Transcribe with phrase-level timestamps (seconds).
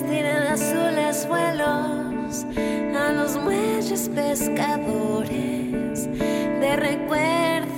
[0.00, 2.46] tienen azules vuelos
[2.96, 7.68] a los muelles pescadores de recuerdos.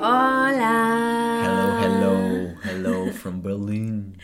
[0.00, 1.42] Hola.
[1.42, 4.16] Hello, hello, hello from Berlin.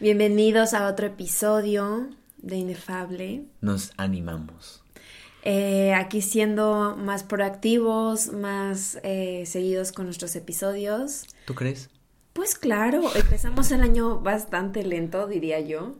[0.00, 2.08] Bienvenidos a otro episodio
[2.38, 3.44] de Inefable.
[3.60, 4.81] Nos animamos.
[5.44, 11.24] Eh, aquí siendo más proactivos, más eh, seguidos con nuestros episodios.
[11.46, 11.90] ¿Tú crees?
[12.32, 15.96] Pues claro, empezamos el año bastante lento, diría yo.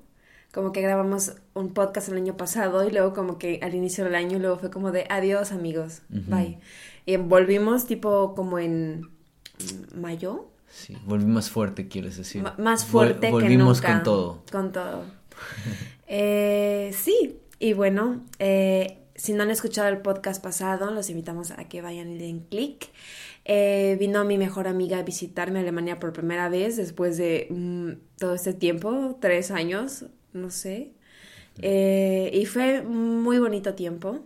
[0.53, 4.15] Como que grabamos un podcast el año pasado y luego como que al inicio del
[4.15, 6.59] año luego fue como de adiós amigos, bye.
[7.07, 9.11] Y volvimos tipo como en
[9.95, 10.49] mayo.
[10.69, 12.43] Sí, volvimos fuerte, quieres decir.
[12.43, 13.95] M- más fuerte Vol- volvimos que nunca.
[13.99, 14.43] con todo.
[14.53, 15.05] Con todo.
[16.15, 21.69] Eh, sí, y bueno, eh, si no han escuchado el podcast pasado, los invitamos a
[21.69, 22.89] que vayan y den clic.
[23.45, 28.19] Eh, vino mi mejor amiga a visitarme a Alemania por primera vez después de mm,
[28.19, 30.91] todo este tiempo, tres años, no sé.
[31.59, 34.25] Eh, y fue muy bonito tiempo.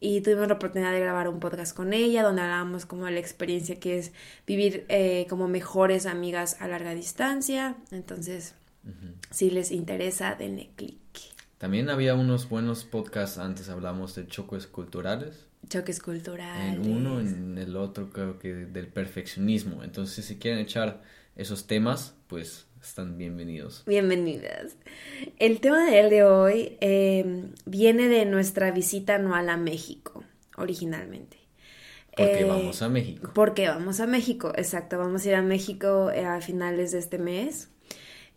[0.00, 3.20] Y tuvimos la oportunidad de grabar un podcast con ella, donde hablábamos como de la
[3.20, 4.12] experiencia que es
[4.46, 7.76] vivir eh, como mejores amigas a larga distancia.
[7.90, 8.54] Entonces,
[9.30, 10.96] si les interesa, denle clic.
[11.60, 15.46] También había unos buenos podcasts antes, hablamos de choques culturales.
[15.68, 16.74] Choques culturales.
[16.74, 19.84] En uno, en el otro creo que del perfeccionismo.
[19.84, 21.02] Entonces, si quieren echar
[21.36, 23.82] esos temas, pues están bienvenidos.
[23.86, 24.78] Bienvenidas.
[25.38, 30.24] El tema del de hoy eh, viene de nuestra visita anual a México,
[30.56, 31.36] originalmente.
[32.16, 33.32] Porque Eh, vamos a México.
[33.34, 34.96] Porque vamos a México, exacto.
[34.96, 37.68] Vamos a ir a México eh, a finales de este mes.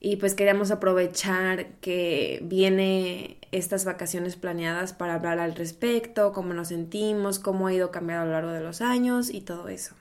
[0.06, 6.68] Y pues queríamos aprovechar que viene estas vacaciones planeadas para hablar al respecto, cómo nos
[6.68, 9.96] sentimos, cómo ha ido cambiando a lo largo de los años y todo eso.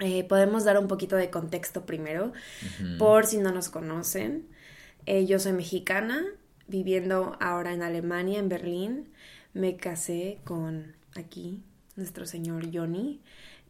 [0.00, 2.32] Eh, podemos dar un poquito de contexto primero,
[2.98, 4.48] por si no nos conocen.
[5.06, 6.24] Eh, yo soy mexicana,
[6.66, 9.12] viviendo ahora en Alemania, en Berlín.
[9.54, 11.62] Me casé con aquí,
[11.94, 13.20] nuestro señor Johnny,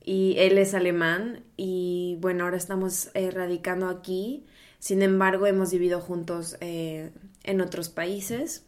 [0.03, 1.45] y él es alemán.
[1.59, 4.47] Y bueno, ahora estamos eh, radicando aquí.
[4.79, 7.11] Sin embargo, hemos vivido juntos eh,
[7.45, 8.65] en otros países,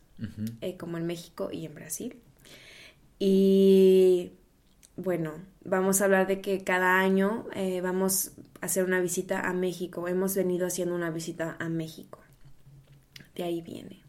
[0.61, 2.17] eh, como en México y en Brasil.
[3.19, 4.33] Y
[4.97, 9.53] bueno, vamos a hablar de que cada año eh, vamos a hacer una visita a
[9.53, 10.09] México.
[10.09, 12.21] Hemos venido haciendo una visita a México.
[13.35, 14.03] De ahí viene.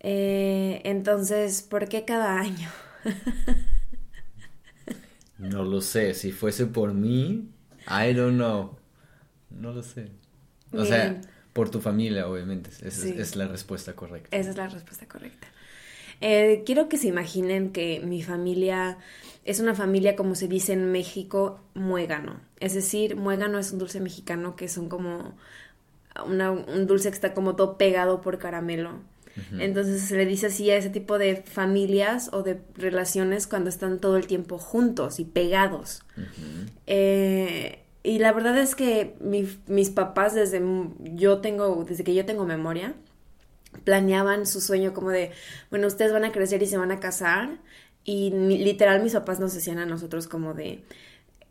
[0.00, 2.68] Eh, entonces, ¿por qué cada año?
[5.38, 7.48] No lo sé, si fuese por mí,
[7.86, 8.76] I don't know.
[9.48, 10.10] No lo sé.
[10.72, 11.20] O sea,
[11.52, 12.70] por tu familia, obviamente.
[12.70, 13.14] Esa Sí.
[13.16, 14.36] es la respuesta correcta.
[14.36, 15.48] Esa es la respuesta correcta.
[16.20, 18.98] Eh, quiero que se imaginen que mi familia
[19.44, 22.40] es una familia, como se dice en México, muégano.
[22.60, 25.34] Es decir, muégano es un dulce mexicano que son como
[26.26, 28.98] una- un dulce que está como todo pegado por caramelo.
[29.58, 33.98] Entonces se le dice así a ese tipo de familias o de relaciones cuando están
[33.98, 36.02] todo el tiempo juntos y pegados.
[36.86, 40.60] Eh, y la verdad es que mi- mis papás desde
[41.14, 42.94] yo tengo, desde que yo tengo memoria,
[43.84, 45.32] planeaban su sueño como de,
[45.70, 47.58] bueno, ustedes van a crecer y se van a casar.
[48.04, 50.82] Y literal mis papás nos decían a nosotros como de,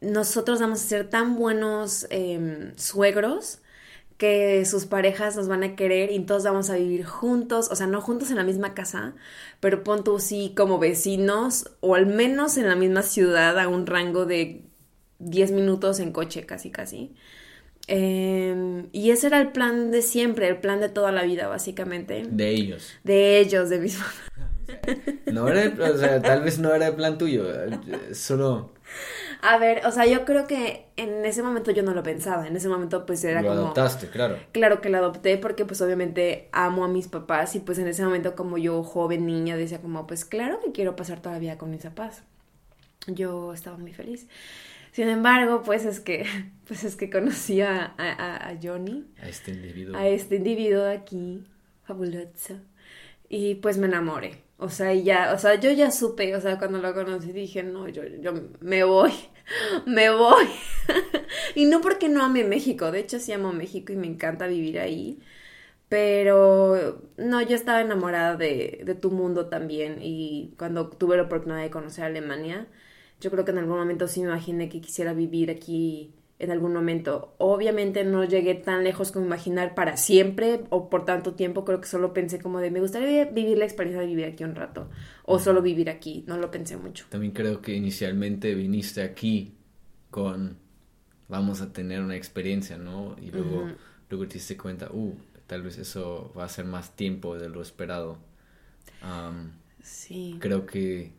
[0.02, 3.60] nosotros vamos a ser tan buenos em, suegros
[4.18, 7.88] que sus parejas nos van a querer y todos vamos a vivir juntos, o sea,
[7.88, 9.16] no juntos en la misma casa,
[9.62, 13.88] pero pon tú sí como vecinos o al menos en la misma ciudad a un
[13.88, 14.69] rango de
[15.19, 17.13] 10 minutos en coche, casi, casi.
[17.88, 22.24] Em, y ese era el plan de siempre, el plan de toda la vida, básicamente.
[22.30, 22.94] De ellos.
[23.03, 24.16] De ellos, de mis papás.
[25.28, 27.44] No era, el- o sea, tal vez no era el plan tuyo.
[27.52, 28.72] eh, Solo
[29.41, 32.47] A ver, o sea, yo creo que en ese momento yo no lo pensaba.
[32.47, 33.59] En ese momento, pues era lo como.
[33.62, 34.38] adoptaste, claro.
[34.51, 37.56] Claro que lo adopté porque, pues, obviamente amo a mis papás.
[37.56, 40.96] Y pues en ese momento, como yo, joven niña, decía, como, pues, claro que quiero
[40.96, 42.24] pasar toda la vida con mis papás.
[43.07, 44.27] Yo estaba muy feliz.
[45.00, 46.25] Sin embargo, pues es que,
[46.68, 49.06] pues es que conocí a, a, a Johnny.
[49.22, 49.96] A este individuo.
[49.96, 51.46] a este individuo aquí,
[51.86, 52.60] fabuloso.
[53.30, 54.44] Y pues me enamoré.
[54.57, 57.63] O sea, y ya, o sea, yo ya supe, o sea, cuando lo conocí dije,
[57.63, 59.13] no, yo, yo me voy,
[59.86, 60.48] me voy.
[61.56, 64.80] y no porque no ame México, de hecho sí amo México y me encanta vivir
[64.81, 65.22] ahí.
[65.88, 70.00] Pero no, yo estaba enamorada de, de tu mundo también.
[70.01, 72.68] Y cuando tuve la oportunidad de conocer Alemania,
[73.19, 76.74] yo creo que en algún momento sí me imaginé que quisiera vivir aquí en algún
[76.74, 77.36] momento.
[77.38, 81.66] Obviamente no llegué tan lejos como imaginar para siempre o por tanto tiempo.
[81.66, 84.56] Creo que solo pensé como de me gustaría vivir la experiencia de vivir aquí un
[84.56, 84.89] rato.
[85.25, 86.24] O solo vivir aquí.
[86.27, 87.06] No lo pensé mucho.
[87.10, 89.54] También creo que inicialmente viniste aquí
[90.10, 90.57] con
[91.27, 93.15] vamos a tener una experiencia, ¿no?
[93.22, 93.69] Y luego,
[94.10, 95.15] luego te diste cuenta, uh,
[95.45, 98.18] tal vez eso va a ser más tiempo de lo esperado.
[99.83, 100.38] sí.
[100.39, 101.19] Creo que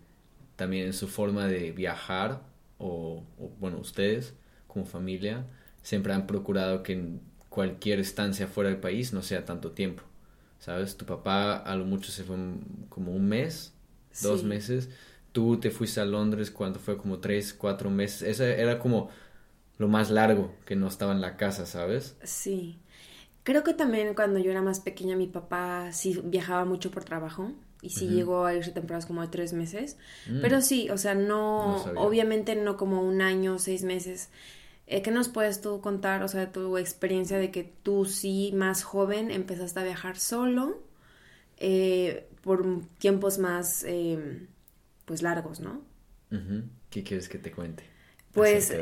[0.61, 2.43] también en su forma de viajar,
[2.77, 4.35] o, o, bueno, ustedes
[4.67, 5.47] como familia,
[5.81, 10.03] siempre han procurado que en cualquier estancia fuera del país no sea tanto tiempo.
[10.59, 10.99] ¿Sabes?
[10.99, 12.37] Tu papá a lo mucho se fue
[12.91, 13.73] como un mes,
[14.23, 14.91] dos meses.
[15.33, 18.21] Tú te fuiste a Londres cuando fue como tres, cuatro meses.
[18.29, 19.09] Eso era como
[19.79, 22.19] lo más largo que no estaba en la casa, ¿sabes?
[22.23, 22.79] Sí.
[23.45, 27.53] Creo que también cuando yo era más pequeña mi papá sí viajaba mucho por trabajo
[27.83, 29.97] y sí llegó a irse temporadas como de tres meses.
[30.29, 30.41] Mm.
[30.43, 34.31] Pero sí, o sea, no, obviamente no como un año, seis meses.
[34.87, 38.83] Eh, ¿Qué nos puedes tú contar, o sea, tu experiencia de que tú sí, más
[38.83, 40.83] joven, empezaste a viajar solo
[41.61, 42.65] eh, por
[42.99, 44.47] tiempos más, eh,
[45.05, 45.83] pues, largos, ¿no?
[46.89, 47.85] ¿Qué quieres que te cuente?
[48.33, 48.73] Pues,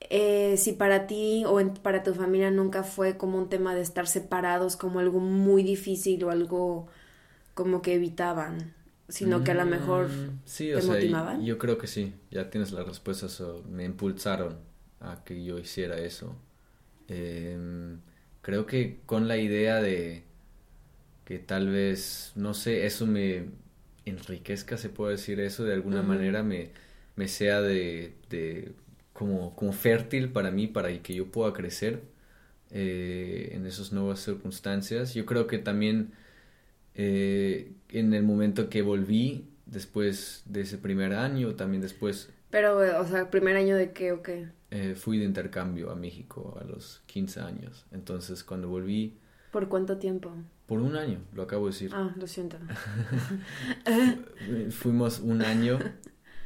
[0.00, 4.06] eh, si para ti o para tu familia nunca fue como un tema de estar
[4.06, 6.86] separados como algo muy difícil o algo
[7.56, 8.74] como que evitaban,
[9.08, 11.42] sino que a lo mejor mm, sí, te motivaban.
[11.42, 14.58] Yo creo que sí, ya tienes la respuesta, eso me impulsaron
[15.00, 16.36] a que yo hiciera eso.
[17.08, 18.00] Em,
[18.42, 20.24] creo que con la idea de
[21.24, 23.46] que tal vez, no sé, eso me
[24.04, 26.72] enriquezca, se puede decir eso, de alguna manera me,
[27.16, 28.72] me sea de, de
[29.14, 32.02] como, como, fértil para mí, para que yo pueda crecer
[32.70, 35.14] eh, en esas nuevas circunstancias.
[35.14, 36.12] Yo creo que también
[36.98, 42.30] eh, en el momento que volví, después de ese primer año, también después...
[42.50, 44.48] Pero, o sea, ¿primer año de qué o qué?
[44.70, 47.84] Eh, fui de intercambio a México a los 15 años.
[47.92, 49.18] Entonces, cuando volví...
[49.52, 50.32] ¿Por cuánto tiempo?
[50.66, 51.90] Por un año, lo acabo de decir.
[51.92, 52.56] Ah, lo siento.
[54.70, 55.78] Fuimos un año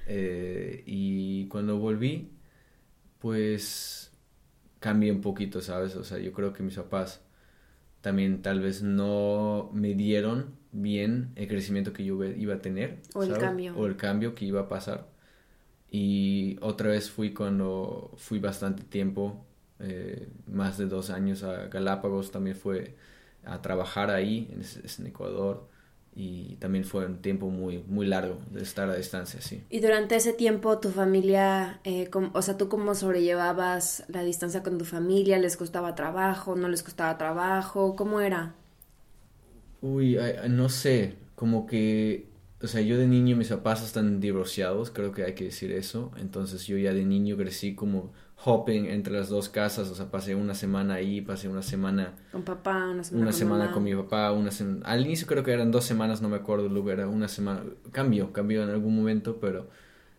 [0.06, 2.32] eh, y cuando volví,
[3.20, 4.11] pues
[4.81, 5.94] cambié un poquito, ¿sabes?
[5.94, 7.23] O sea, yo creo que mis papás
[8.00, 12.99] también tal vez no me dieron bien el crecimiento que yo iba a tener.
[13.14, 13.76] O el cambio.
[13.76, 15.08] O el cambio que iba a pasar.
[15.91, 19.44] Y otra vez fui cuando fui bastante tiempo,
[19.81, 22.94] eh, más de dos años a Galápagos, también fue
[23.44, 25.69] a trabajar ahí, en, en, Ecuador,
[26.14, 29.62] y también fue un tiempo muy, muy largo de estar a distancia, sí.
[29.70, 34.78] Y durante ese tiempo, tu familia, eh, o sea, ¿tú cómo sobrellevabas la distancia con
[34.78, 35.38] tu familia?
[35.38, 36.56] ¿Les costaba trabajo?
[36.56, 37.96] ¿No les costaba trabajo?
[37.96, 38.54] ¿Cómo era?
[39.80, 40.18] Uy,
[40.48, 42.30] no sé, como que
[42.62, 46.12] o sea, yo de niño mis papás están divorciados, creo que hay que decir eso.
[46.18, 48.12] Entonces yo ya de niño crecí como
[48.44, 52.42] hopping entre las dos casas, o sea, pasé una semana ahí, pasé una semana con
[52.42, 55.52] papá, una semana, una con, semana con mi papá, una semana, al inicio creo que
[55.52, 59.38] eran dos semanas, no me acuerdo, luego era una semana, cambió, cambió en algún momento,
[59.40, 59.69] pero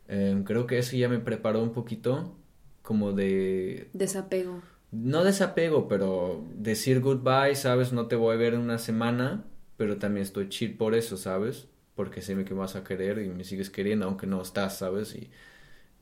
[0.08, 2.36] em, creo que eso ya me preparó un poquito
[2.82, 4.62] como de desapego.
[4.92, 7.94] No desapego, pero decir goodbye, ¿sabes?
[7.94, 9.46] No te voy a ver en una semana,
[9.78, 11.70] pero también estoy chill por eso, ¿sabes?
[11.96, 15.16] porque sé que vas a querer y me sigues queriendo, aunque no estás, ¿sabes?
[15.16, 15.30] Y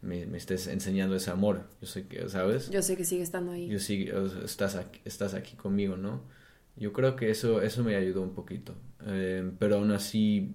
[0.02, 2.70] me, me estés enseñando ese amor, yo sé que, ¿sabes?
[2.70, 3.68] Yo sé que sigue estando ahí.
[3.68, 4.10] Yo sí,
[4.44, 6.22] estás aquí, estás aquí conmigo, ¿no?
[6.76, 8.76] Yo creo que eso, eso me ayudó un poquito,
[9.06, 10.54] eh, pero aún así,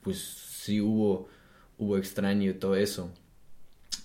[0.00, 1.28] pues sí hubo,
[1.78, 3.12] hubo extraño y todo eso.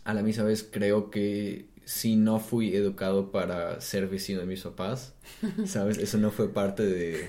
[0.04, 4.62] A la misma vez creo que si no fui educado para ser vecino de mis
[4.62, 5.16] papás,
[5.66, 5.98] ¿sabes?
[5.98, 7.28] Eso no fue parte de,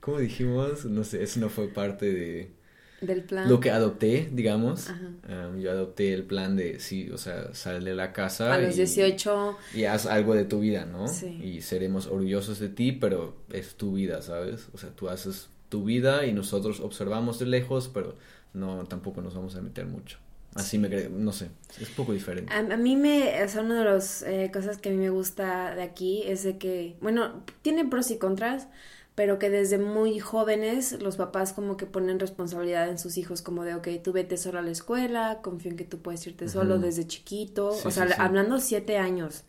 [0.00, 0.84] ¿cómo dijimos?
[0.84, 2.55] No sé, eso no fue parte de
[3.00, 3.48] del plan.
[3.48, 4.88] Lo que adopté, digamos.
[5.28, 8.54] Um, yo adopté el plan de, sí, o sea, sal de la casa.
[8.54, 9.56] A los 18.
[9.74, 11.08] Y haz algo de tu vida, ¿no?
[11.08, 11.38] Sí.
[11.42, 14.68] Y seremos orgullosos de ti, pero es tu vida, ¿sabes?
[14.72, 18.16] O sea, tú haces tu vida y nosotros observamos de lejos, pero
[18.54, 20.18] no, tampoco nos vamos a meter mucho.
[20.54, 22.50] Así me creo, no sé, es poco diferente.
[22.52, 25.74] A, mí me, o sea, una de las eh, cosas que a mí me gusta
[25.74, 28.66] de aquí es de que, bueno, tiene pros y contras,
[29.16, 33.64] pero que desde muy jóvenes los papás como que ponen responsabilidad en sus hijos como
[33.64, 36.78] de, ok, tú vete solo a la escuela, confío en que tú puedes irte solo
[36.78, 39.44] desde chiquito, o sea, hablando siete años,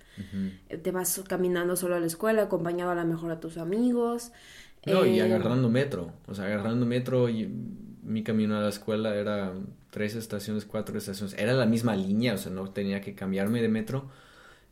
[0.69, 4.31] eh, te vas caminando solo a la escuela, acompañado a lo mejor a tus amigos.
[4.85, 7.45] No, y eh, agarrando metro, o sea, agarrando metro, y
[8.03, 9.51] mi camino a la escuela era
[9.89, 13.67] tres estaciones, cuatro estaciones, era la misma línea, o sea, no tenía que cambiarme de
[13.67, 14.09] metro,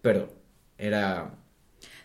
[0.01, 0.29] pero
[0.77, 1.35] era...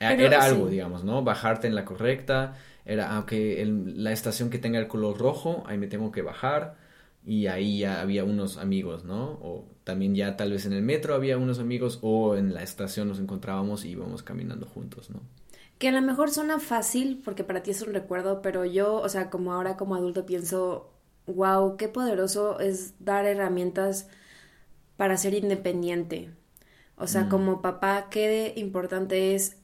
[0.00, 1.22] era algo, digamos, ¿no?
[1.22, 5.78] Bajarte en la correcta, era, aunque ah, la estación que tenga el color rojo, ahí
[5.78, 6.76] me tengo que bajar
[7.24, 9.38] y ahí ya había unos amigos, ¿no?
[9.42, 13.08] O también ya tal vez en el metro había unos amigos o en la estación
[13.08, 15.20] nos encontrábamos y íbamos caminando juntos, ¿no?
[15.78, 19.08] Que a lo mejor suena fácil porque para ti es un recuerdo, pero yo, o
[19.08, 20.92] sea, como ahora como adulto pienso,
[21.26, 24.08] wow, qué poderoso es dar herramientas
[24.96, 26.30] para ser independiente.
[26.96, 27.28] O sea, mm.
[27.30, 29.56] como papá, qué importante es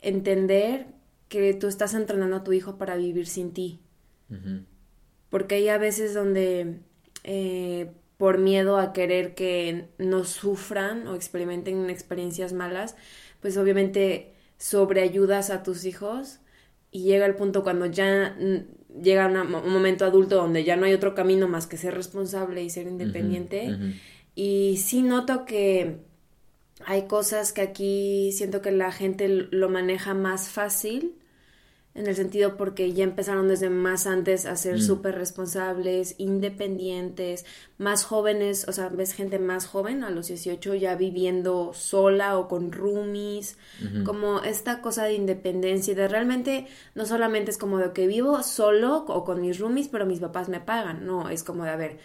[0.00, 0.86] entender
[1.28, 3.80] que tú estás entrenando a tu hijo para vivir sin ti.
[5.30, 6.80] Porque hay a veces donde
[7.24, 12.96] eh, por miedo a querer que no sufran o experimenten experiencias malas,
[13.40, 16.40] pues obviamente sobreayudas a tus hijos
[16.90, 18.36] y llega el punto cuando ya
[19.00, 22.70] llega un momento adulto donde ya no hay otro camino más que ser responsable y
[22.70, 23.76] ser independiente.
[24.34, 25.98] Y sí noto que
[26.84, 31.14] hay cosas que aquí siento que la gente lo maneja más fácil
[31.98, 34.80] en el sentido porque ya empezaron desde más antes a ser mm.
[34.80, 37.44] súper responsables, independientes,
[37.76, 42.46] más jóvenes, o sea, ves gente más joven a los 18 ya viviendo sola o
[42.46, 43.58] con roomies,
[44.04, 49.04] como esta cosa de independencia de realmente no solamente es como de que vivo solo
[49.08, 51.98] o con mis roomies, pero mis papás me pagan, no, es como de, a ver,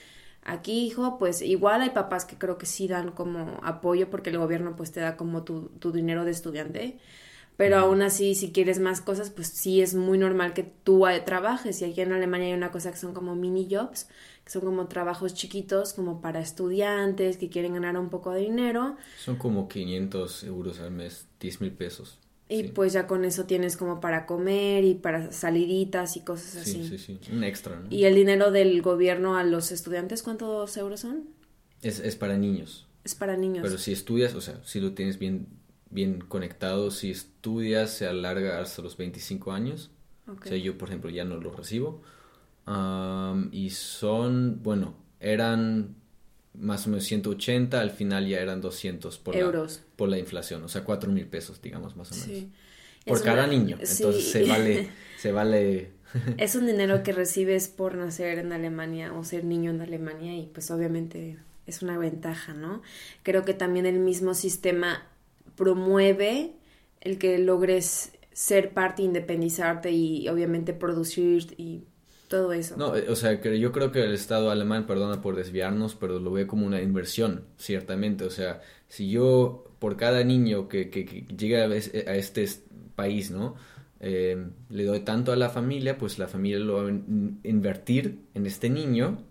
[0.46, 4.38] aquí hijo, pues igual hay papás que creo que sí dan como apoyo porque el
[4.38, 7.00] gobierno pues te da como tu, tu dinero de estudiante,
[7.56, 11.82] pero aún así, si quieres más cosas, pues sí es muy normal que tú trabajes.
[11.82, 14.08] Y aquí en Alemania hay una cosa que son como mini jobs,
[14.44, 18.96] que son como trabajos chiquitos, como para estudiantes que quieren ganar un poco de dinero.
[19.18, 22.20] Son como 500 euros al mes, 10 mil pesos.
[22.50, 26.88] Y pues ya con eso tienes como para comer y para saliditas y cosas así.
[26.88, 27.80] Sí, sí, sí, un extra.
[27.80, 27.88] ¿no?
[27.90, 31.24] ¿Y el dinero del gobierno a los estudiantes cuántos euros son?
[31.82, 32.88] Es, es para niños.
[33.04, 33.64] Es para niños.
[33.64, 35.48] Pero si estudias, o sea, si lo tienes bien
[35.94, 36.92] bien conectado.
[36.92, 39.92] Si estudias, se alarga hasta los 25 años.
[40.28, 42.02] O sea, yo, por ejemplo, ya no lo recibo.
[43.52, 45.96] y son, bueno, eran
[46.54, 49.78] más o menos 180, al final ya eran 200 por, Euros.
[49.78, 52.46] La, por la inflación, o sea, 4 mil pesos, digamos, más o menos.
[53.06, 55.92] Por cada niño, entonces se vale, se vale...
[56.38, 60.46] es un dinero que recibes por nacer en Alemania o ser niño en Alemania y
[60.46, 62.82] pues obviamente es una ventaja, ¿no?
[63.24, 65.06] Creo que también el mismo sistema
[65.56, 66.52] promueve
[67.02, 71.84] el que logres ser parte, independizarte y obviamente producir y
[72.34, 72.76] todo eso.
[72.78, 76.48] No, o sea, yo creo que el Estado alemán, perdona por desviarnos, pero lo ve
[76.48, 78.24] como una inversión, ciertamente.
[78.24, 81.06] O sea, si yo, por cada niño que, que,
[81.38, 82.50] llega a este
[82.96, 83.54] país, ¿no?
[84.00, 86.92] Eh, le doy tanto a la familia, pues la familia lo va a
[87.48, 89.24] invertir en este niño,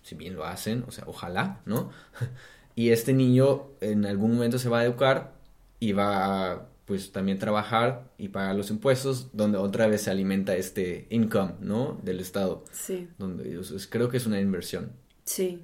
[0.00, 1.90] si bien lo hacen, o sea, ojalá, ¿no?
[2.74, 5.34] y este niño en algún momento se va a educar
[5.80, 10.56] y va a pues también trabajar y pagar los impuestos, donde otra vez se alimenta
[10.56, 12.00] este income, ¿no?
[12.02, 12.64] Del Estado.
[12.72, 13.08] Sí.
[13.18, 14.92] Donde creo que es una inversión.
[15.24, 15.62] Sí.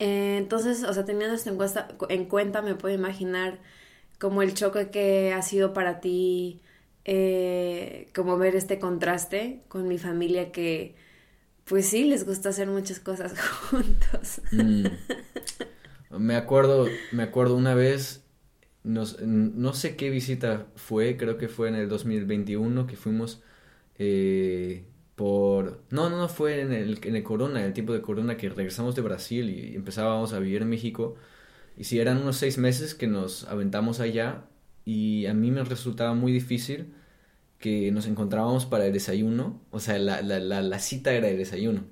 [0.00, 3.60] Eh, entonces, o sea, teniendo esta encuesta en cuenta, me puedo imaginar
[4.18, 6.60] como el choque que ha sido para ti,
[7.04, 10.96] eh, como ver este contraste con mi familia que,
[11.66, 13.38] pues sí, les gusta hacer muchas cosas
[13.70, 14.40] juntos.
[14.50, 14.86] Mm.
[16.18, 18.25] Me acuerdo, me acuerdo una vez
[18.94, 23.42] no sé qué visita fue, creo que fue en el 2021 que fuimos
[23.98, 25.82] eh, por...
[25.90, 28.94] No, no, no, fue en el, en el Corona, el tiempo de Corona que regresamos
[28.94, 31.16] de Brasil y empezábamos a vivir en México.
[31.76, 34.44] Y si eran unos seis meses que nos aventamos allá
[34.84, 36.94] y a mí me resultaba muy difícil
[37.58, 41.38] que nos encontrábamos para el desayuno, o sea, la, la, la, la cita era el
[41.38, 41.84] desayuno,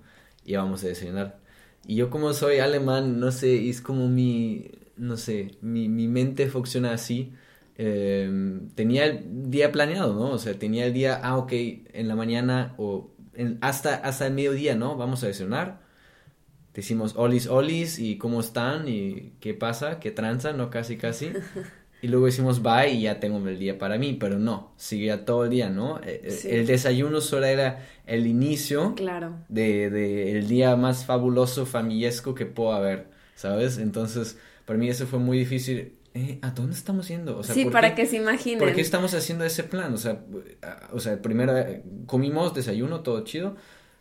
[0.45, 1.41] íbamos a desayunar.
[1.87, 6.49] Y yo como soy alemán, no sé, es como mi, no sé, mi, mi mente
[6.49, 7.33] funciona así.
[7.77, 10.31] Em, tenía el día planeado, ¿no?
[10.31, 13.11] O sea, tenía el día, ah, ok, en la mañana o
[13.61, 14.97] hasta, hasta el mediodía, ¿no?
[14.97, 15.81] Vamos a desayunar.
[16.73, 20.71] Decimos olis, olis, y cómo están, y qué pasa, qué tranza, ¿no?
[20.71, 21.33] Casi, casi.
[22.03, 25.45] Y luego decimos bye y ya tengo el día para mí, pero no, seguía todo
[25.45, 26.03] el día, ¿no?
[26.03, 29.37] E, e, el desayuno solo era el inicio claro.
[29.49, 33.79] de, de el día más fabuloso, familiesco que puedo haber, ¿sabes?
[33.79, 35.97] Entonces, para mí eso fue muy difícil.
[36.15, 37.39] Eh, ¿A dónde estamos yendo?
[37.39, 38.61] O sea, sí, para que se imaginen.
[38.61, 39.93] ¿Por qué estamos haciendo ese plan?
[39.93, 40.21] O sea,
[40.93, 43.57] o sea, primero eh, comimos desayuno, todo chido.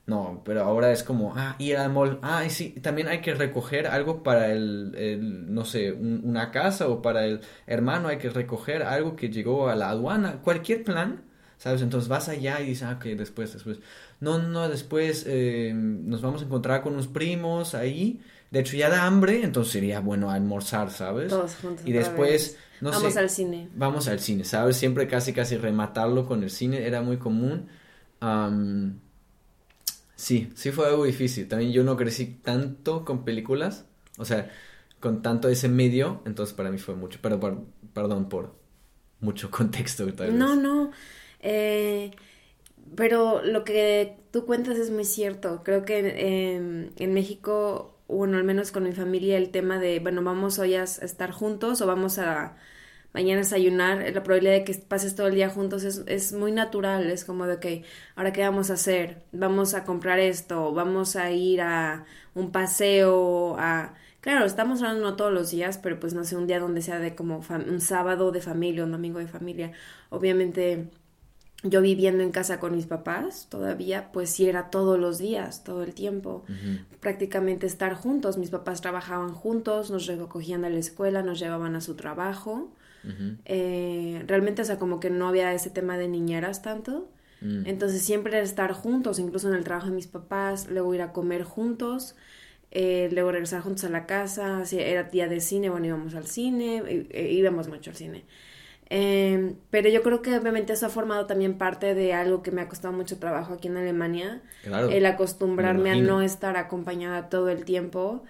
[0.06, 2.20] No, pero ahora es como, ah, ir al mall.
[2.22, 6.90] Ah, y sí, también hay que recoger algo para el, el no sé, una casa
[6.90, 10.42] o para el hermano hay que recoger algo que llegó a la aduana.
[10.42, 11.24] Cualquier plan,
[11.58, 11.82] ¿sabes?
[11.82, 13.80] Entonces vas allá y dices, ah, ok, después, después.
[14.20, 18.22] No, no, después eh, nos vamos a encontrar con unos primos ahí
[18.54, 21.30] de hecho, ya da hambre, entonces sería bueno almorzar, ¿sabes?
[21.30, 21.88] Todos juntos.
[21.88, 23.68] Y después, no vamos al cine.
[23.74, 24.78] Vamos al cine, ¿sabes?
[24.78, 27.68] Siempre casi, casi rematarlo con el cine era muy común.
[30.16, 31.48] sí, sí fue algo difícil.
[31.48, 33.86] También yo no crecí tanto con películas,
[34.20, 34.52] o sea,
[35.00, 37.18] con tanto ese medio, entonces para mí fue mucho.
[37.24, 37.40] Pero
[37.92, 38.54] perdón por
[39.20, 40.06] mucho contexto.
[40.32, 40.92] no, no.
[41.40, 42.12] Eh,
[42.96, 45.64] pero lo que tú cuentas es muy cierto.
[45.64, 50.60] Creo que en México bueno, al menos con mi familia, el tema de, bueno, vamos
[50.60, 52.56] hoy a estar juntos o vamos a
[53.14, 57.10] mañana desayunar, la probabilidad de que pases todo el día juntos es, es muy natural,
[57.12, 57.84] es como de que,
[58.16, 63.56] ahora qué vamos a hacer, vamos a comprar esto, vamos a ir a un paseo,
[63.60, 63.94] a...
[64.22, 67.00] Claro, estamos hablando no todos los días, pero pues no sé, un día donde sea
[67.00, 69.74] de como un sábado de familia, un domingo de familia.
[70.10, 70.90] Obviamente
[71.64, 75.84] yo viviendo en casa con mis papás todavía, pues sí era todos los días, todo
[75.84, 76.44] el tiempo,
[77.00, 78.38] prácticamente estar juntos.
[78.38, 82.74] Mis papás trabajaban juntos, nos recogían de la escuela, nos llevaban a su trabajo.
[83.46, 87.10] Eh, realmente, o sea, como que no había ese tema de niñeras tanto.
[87.42, 87.66] Mm.
[87.66, 91.12] Entonces siempre era estar juntos, incluso en el trabajo de mis papás, luego ir a
[91.12, 92.16] comer juntos,
[92.72, 96.26] eh, luego regresar juntos a la casa, si era día de cine, bueno, íbamos al
[96.26, 98.26] cine, eh, íbamos mucho al cine.
[98.96, 102.62] Em, pero yo creo que obviamente eso ha formado también parte de algo que me
[102.62, 107.66] ha costado mucho trabajo aquí en Alemania, el acostumbrarme a no estar acompañada todo el
[107.66, 108.24] tiempo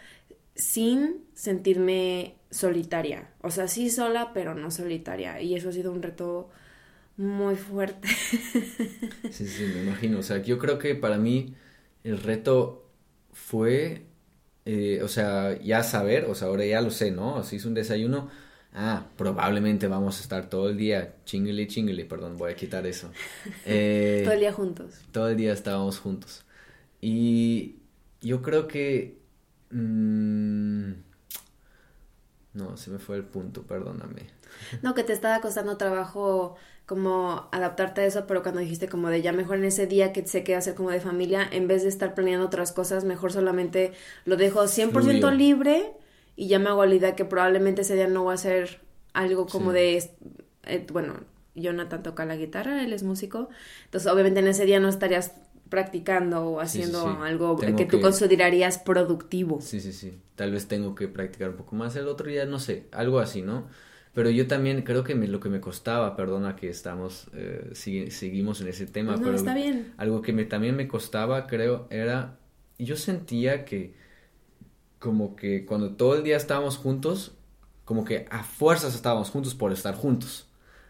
[0.55, 3.29] sin sentirme solitaria.
[3.41, 5.41] O sea, sí sola, pero no solitaria.
[5.41, 6.49] Y eso ha sido un reto
[7.17, 8.07] muy fuerte.
[9.29, 10.19] Sí, sí, me imagino.
[10.19, 11.55] O sea, yo creo que para mí
[12.03, 12.89] el reto
[13.31, 14.05] fue,
[14.65, 17.43] eh, o sea, ya saber, o sea, ahora ya lo sé, ¿no?
[17.43, 18.29] Si es un desayuno,
[18.73, 23.11] ah, probablemente vamos a estar todo el día, chingle, chingle, perdón, voy a quitar eso.
[23.65, 24.99] Eh, todo el día juntos.
[25.11, 26.45] Todo el día estábamos juntos.
[27.01, 27.77] Y
[28.21, 29.17] yo creo que...
[29.71, 30.91] Mmm,
[32.53, 34.27] no, se me fue el punto, perdóname.
[34.81, 39.21] No, que te estaba costando trabajo como adaptarte a eso, pero cuando dijiste como de
[39.21, 41.89] ya mejor en ese día que sé que hacer como de familia, en vez de
[41.89, 43.93] estar planeando otras cosas, mejor solamente
[44.25, 45.93] lo dejo 100% libre
[46.35, 48.81] y ya me hago la idea que probablemente ese día no voy a hacer
[49.13, 50.09] algo como de,
[50.63, 51.15] eh, bueno,
[51.55, 53.49] Jonathan toca la guitarra, él es músico,
[53.85, 55.33] entonces obviamente en ese día no estarías
[55.69, 59.59] practicando o haciendo algo que tú considerarías productivo.
[59.61, 60.19] Sí, sí, sí.
[60.35, 63.41] Tal vez tengo que practicar un poco más el otro día, no sé, algo así,
[63.41, 63.67] ¿no?
[64.13, 68.67] Pero yo también creo que lo que me costaba, perdona que estamos, eh, seguimos en
[68.67, 69.93] ese tema, no, pero está bien.
[69.97, 72.37] algo que me, también me costaba, creo, era,
[72.77, 73.95] yo sentía que
[75.03, 77.33] como que cuando todo el día estábamos juntos,
[77.83, 80.47] como que a fuerzas estábamos juntos por estar juntos,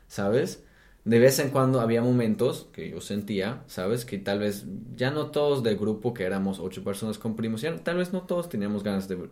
[0.07, 0.63] ¿sabes?
[1.05, 4.05] de vez en cuando había momentos que yo sentía, ¿sabes?
[4.05, 7.75] Que tal vez ya no todos del grupo, que éramos ocho personas con primos, ya
[7.77, 9.29] tal vez no todos teníamos ganas de,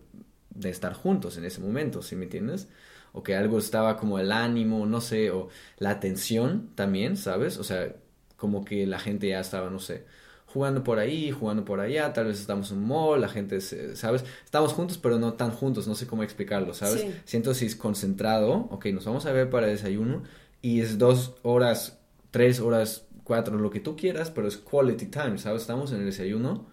[0.49, 2.67] de estar juntos en ese momento, ¿sí me entiendes?
[3.13, 7.57] O que algo estaba como el ánimo, no sé, o la atención también, ¿sabes?
[7.57, 7.95] O sea,
[8.37, 10.05] como que la gente ya estaba, no sé,
[10.51, 14.25] jugando por ahí, jugando por allá, tal vez estamos en un mall, la gente, ¿sabes?
[14.43, 17.05] Estamos juntos, pero no tan juntos, no sé cómo explicarlo, ¿sabes?
[17.25, 20.23] Siento si es concentrado, ok, nos vamos a ver para desayuno,
[20.61, 21.99] y es dos horas,
[22.31, 25.61] tres horas, cuatro, lo que tú quieras, pero es quality time, ¿sabes?
[25.61, 26.67] Estamos en el desayuno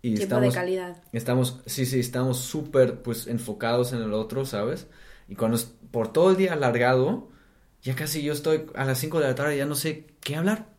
[0.00, 0.54] y Tiempo estamos...
[0.54, 1.02] de calidad.
[1.12, 4.86] Estamos, sí, sí, estamos súper, pues, enfocados en el otro, ¿sabes?
[5.28, 7.28] Y cuando es por todo el día alargado,
[7.82, 10.77] ya casi yo estoy a las cinco de la tarde, ya no sé qué hablar.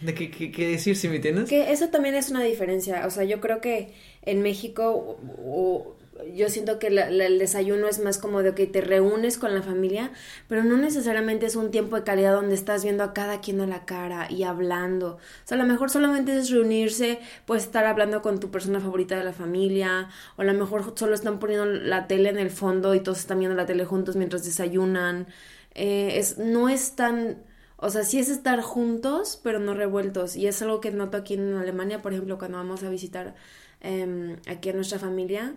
[0.00, 1.48] ¿De qué, qué, qué decir, si me entiendes?
[1.48, 3.06] Que eso también es una diferencia.
[3.06, 5.96] O sea, yo creo que en México o,
[6.34, 10.12] yo siento que el desayuno es más como de que te reúnes con la familia,
[10.48, 13.66] pero no necesariamente es un tiempo de calidad donde estás viendo a cada quien a
[13.66, 15.16] la cara y hablando.
[15.16, 19.16] O sea, a lo mejor solamente es reunirse, puedes estar hablando con tu persona favorita
[19.16, 22.94] de la familia, o a lo mejor solo están poniendo la tele en el fondo
[22.94, 25.26] y todos están viendo la tele juntos mientras desayunan.
[25.74, 27.42] Eh, es, no es tan...
[27.84, 30.36] O sea, sí es estar juntos, pero no revueltos.
[30.36, 33.34] Y es algo que noto aquí en Alemania, por ejemplo, cuando vamos a visitar
[33.80, 35.56] em, aquí a nuestra familia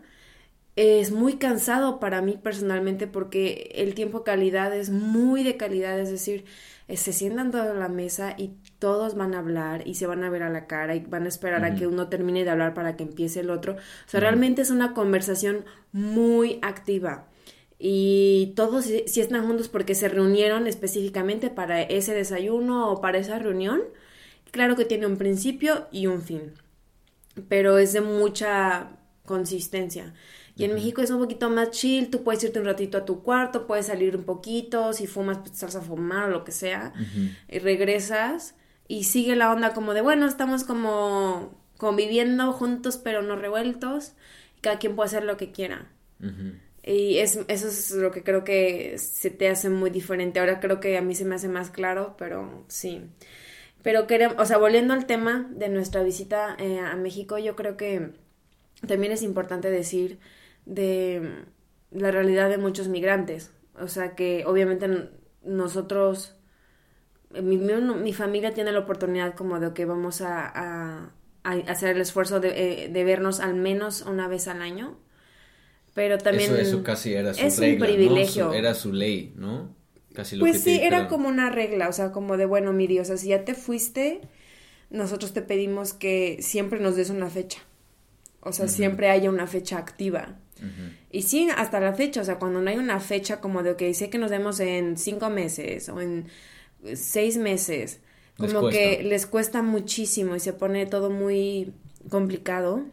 [0.77, 6.11] es muy cansado para mí personalmente porque el tiempo calidad es muy de calidad, es
[6.11, 6.45] decir,
[6.87, 10.23] eh, se sientan todos a la mesa y todos van a hablar y se van
[10.23, 12.75] a ver a la cara y van a esperar a que uno termine de hablar
[12.75, 13.73] para que empiece el otro.
[13.73, 17.25] O sea, realmente es una conversación muy activa.
[17.79, 23.37] Y todos si, están juntos porque se reunieron específicamente para ese desayuno o para esa
[23.37, 23.81] reunión.
[24.51, 26.53] Claro que tiene un principio y un fin,
[27.49, 30.13] pero es de mucha consistencia.
[30.55, 33.21] Y en México es un poquito más chill, tú puedes irte un ratito a tu
[33.21, 36.93] cuarto, puedes salir un poquito, si fumas, pues estás a fumar o lo que sea,
[37.47, 38.55] y regresas
[38.87, 44.13] y sigue la onda como de, bueno, estamos como conviviendo juntos pero no revueltos,
[44.57, 45.91] y cada quien puede hacer lo que quiera.
[46.87, 50.39] Y es, eso es lo que creo que se te hace muy diferente.
[50.39, 53.01] Ahora creo que a mí se me hace más claro, pero sí.
[53.83, 57.75] Pero queremos, o sea, volviendo al tema de nuestra visita eh, a México, yo creo
[57.75, 58.13] que
[58.87, 60.19] también es importante decir
[60.65, 61.43] de
[61.91, 63.51] la realidad de muchos migrantes.
[63.79, 65.09] O sea que obviamente
[65.43, 66.37] nosotros,
[67.31, 71.11] mi, mi, familia tiene la oportunidad como de que vamos a, a,
[71.43, 74.97] hacer el esfuerzo de, eh, de, vernos al menos una vez al año.
[75.97, 76.55] Pero también...
[76.57, 78.53] Eso, casi era su es un privilegio.
[78.53, 79.75] era su ley, ¿no?
[80.13, 83.03] Casi lo pues sí, era como una regla, o sea, como de, bueno, miri, o
[83.03, 84.21] sea, si ya te fuiste,
[84.91, 87.61] nosotros te pedimos que siempre nos des una fecha.
[88.41, 90.37] O sea, siempre haya una fecha activa.
[91.09, 93.91] Y sí, hasta la fecha, o sea, cuando no hay una fecha como de, que
[93.95, 96.27] sé que nos demos en cinco meses o en
[96.93, 98.01] seis meses,
[98.37, 101.73] como que les cuesta muchísimo y se pone todo muy
[102.07, 102.85] complicado.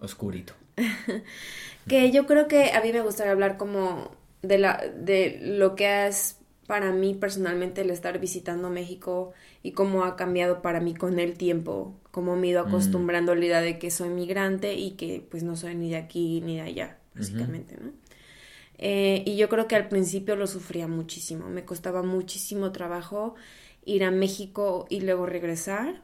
[0.00, 0.54] Oscurito.
[1.88, 4.10] que yo creo que a mí me gustaría hablar como
[4.42, 10.04] de, la, de lo que es para mí personalmente el estar visitando México y cómo
[10.04, 12.68] ha cambiado para mí con el tiempo, cómo me he ido mm.
[12.68, 15.96] acostumbrando a la idea de que soy migrante y que pues no soy ni de
[15.96, 17.90] aquí ni de allá, básicamente, ¿no?
[18.78, 23.34] Eh, y yo creo que al principio lo sufría muchísimo, me costaba muchísimo trabajo
[23.84, 26.02] ir a México y luego regresar,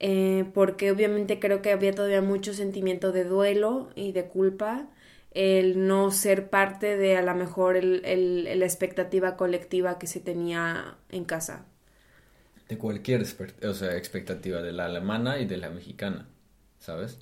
[0.00, 4.88] eh, porque obviamente creo que había todavía mucho sentimiento de duelo y de culpa,
[5.32, 10.20] el no ser parte de a lo mejor el, el, la expectativa colectiva que se
[10.20, 11.66] tenía en casa.
[12.68, 13.22] De cualquier
[13.64, 16.26] o sea, expectativa, de la alemana y de la mexicana,
[16.78, 17.18] ¿sabes?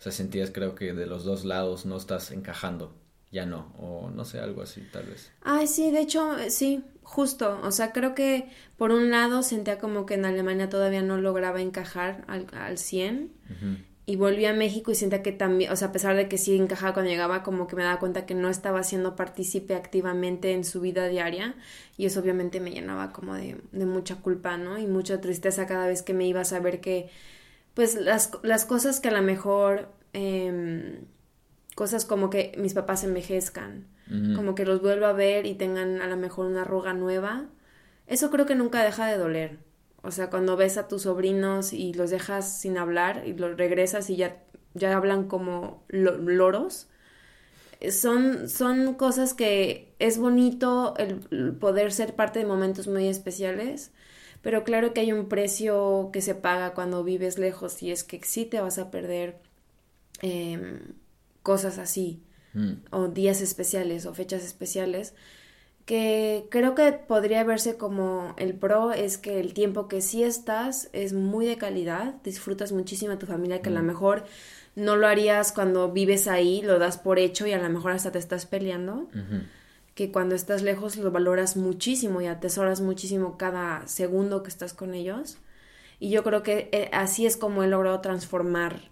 [0.00, 2.94] O sea, sentías creo que de los dos lados no estás encajando
[3.30, 5.32] ya no, o no sé, algo así tal vez.
[5.42, 8.48] Ay, sí, de hecho, sí, justo, o sea, creo que
[8.78, 13.30] por un lado sentía como que en Alemania todavía no lograba encajar al, al 100
[14.06, 16.56] y volví a México y sentía que también, o sea, a pesar de que sí
[16.56, 20.64] encajaba cuando llegaba, como que me daba cuenta que no estaba siendo partícipe activamente en
[20.64, 21.54] su vida diaria
[21.98, 24.78] y eso obviamente me llenaba como de, de mucha culpa, ¿no?
[24.78, 27.10] Y mucha tristeza cada vez que me iba a saber que,
[27.74, 29.90] pues, las, las cosas que a lo mejor...
[30.14, 31.02] Eh,
[31.74, 33.86] cosas como que mis papás envejezcan,
[34.36, 37.46] como que los vuelvo a ver y tengan a lo mejor una arruga nueva,
[38.06, 39.58] eso creo que nunca deja de doler.
[40.02, 44.10] O sea, cuando ves a tus sobrinos y los dejas sin hablar y los regresas
[44.10, 44.42] y ya,
[44.74, 46.88] ya hablan como loros,
[47.90, 53.92] son, son cosas que es bonito el poder ser parte de momentos muy especiales,
[54.42, 58.20] pero claro que hay un precio que se paga cuando vives lejos y es que
[58.24, 59.38] sí te vas a perder
[60.20, 60.80] eh,
[61.42, 62.22] cosas así,
[62.54, 62.72] mm.
[62.90, 65.14] o días especiales o fechas especiales,
[65.84, 70.88] que creo que podría verse como el pro es que el tiempo que sí estás
[70.92, 73.86] es muy de calidad, disfrutas muchísimo a tu familia, que a lo mm.
[73.86, 74.24] mejor
[74.74, 78.12] no lo harías cuando vives ahí, lo das por hecho y a lo mejor hasta
[78.12, 79.08] te estás peleando.
[79.94, 84.94] Que cuando estás lejos lo valoras muchísimo y atesoras muchísimo cada segundo que estás con
[84.94, 85.36] ellos.
[86.00, 88.91] Y yo creo que eh, así es como he logrado transformar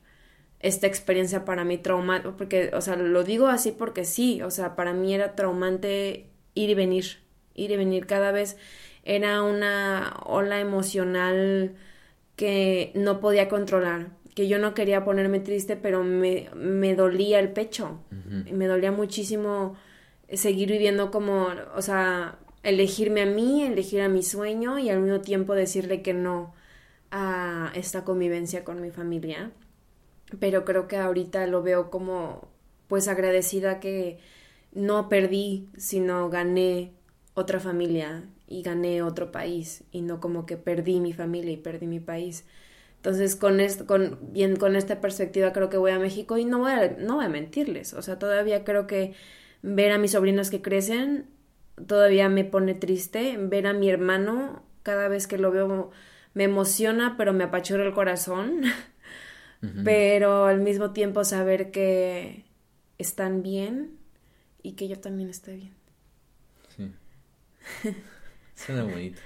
[0.61, 4.77] esta experiencia para mí traumante, porque, o sea, lo digo así porque sí, o sea,
[4.77, 7.18] para mí era traumante ir y venir,
[7.55, 8.07] ir y venir.
[8.07, 8.57] Cada vez
[9.05, 11.77] era una ola emocional
[12.37, 17.53] que no podía controlar, que yo no quería ponerme triste, pero me, me dolía el
[17.53, 19.77] pecho, me dolía muchísimo
[20.33, 25.20] seguir viviendo como, o sea, elegirme a mí, elegir a mi sueño y al mismo
[25.20, 26.55] tiempo decirle que no
[27.11, 29.51] a esta convivencia con mi familia
[30.38, 32.49] pero creo que ahorita lo veo como
[32.88, 34.19] pues agradecida que
[34.73, 36.93] no perdí, sino gané
[37.35, 41.87] otra familia y gané otro país y no como que perdí mi familia y perdí
[41.87, 42.45] mi país.
[42.97, 46.59] Entonces, con, esto, con, bien, con esta perspectiva creo que voy a México y no
[46.59, 47.95] voy a, no voy a mentirles.
[47.95, 49.14] O sea, todavía creo que
[49.62, 51.27] ver a mis sobrinos que crecen
[51.87, 53.37] todavía me pone triste.
[53.38, 55.90] Ver a mi hermano cada vez que lo veo
[56.35, 58.62] me emociona, pero me apachura el corazón.
[59.85, 62.44] pero al mismo tiempo saber que
[62.99, 63.99] están bien
[64.62, 65.75] y que yo también estoy bien.
[66.77, 66.92] Sí.
[68.55, 69.20] Suena bonito.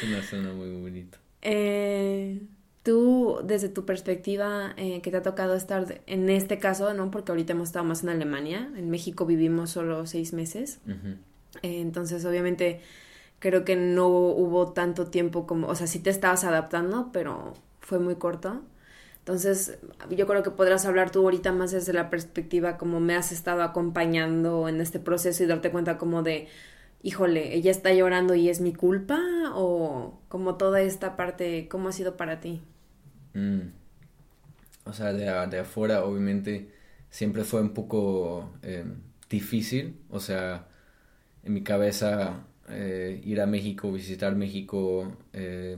[0.00, 1.18] Suena, suena muy bonito.
[1.42, 2.40] Eh,
[2.82, 7.10] tú, desde tu perspectiva, eh, que te ha tocado estar en este caso, ¿no?
[7.10, 10.80] Porque ahorita hemos estado más en Alemania, en México vivimos solo seis meses.
[11.62, 12.80] Eh, entonces, obviamente,
[13.40, 17.98] creo que no hubo tanto tiempo como, o sea, sí te estabas adaptando, pero fue
[17.98, 18.62] muy corto.
[19.22, 19.78] Entonces,
[20.10, 23.62] yo creo que podrás hablar tú ahorita más desde la perspectiva como me has estado
[23.62, 26.48] acompañando en este proceso y darte cuenta como de,
[27.04, 29.20] híjole, ella está llorando y es mi culpa
[29.54, 32.62] o como toda esta parte, ¿cómo ha sido para ti?
[33.34, 33.60] Mm.
[34.86, 35.28] O sea, de,
[35.60, 36.72] afuera obviamente
[37.08, 40.66] siempre fue un poco em, difícil, o sea,
[41.44, 45.76] en mi cabeza eh, ir a México, visitar México, eh,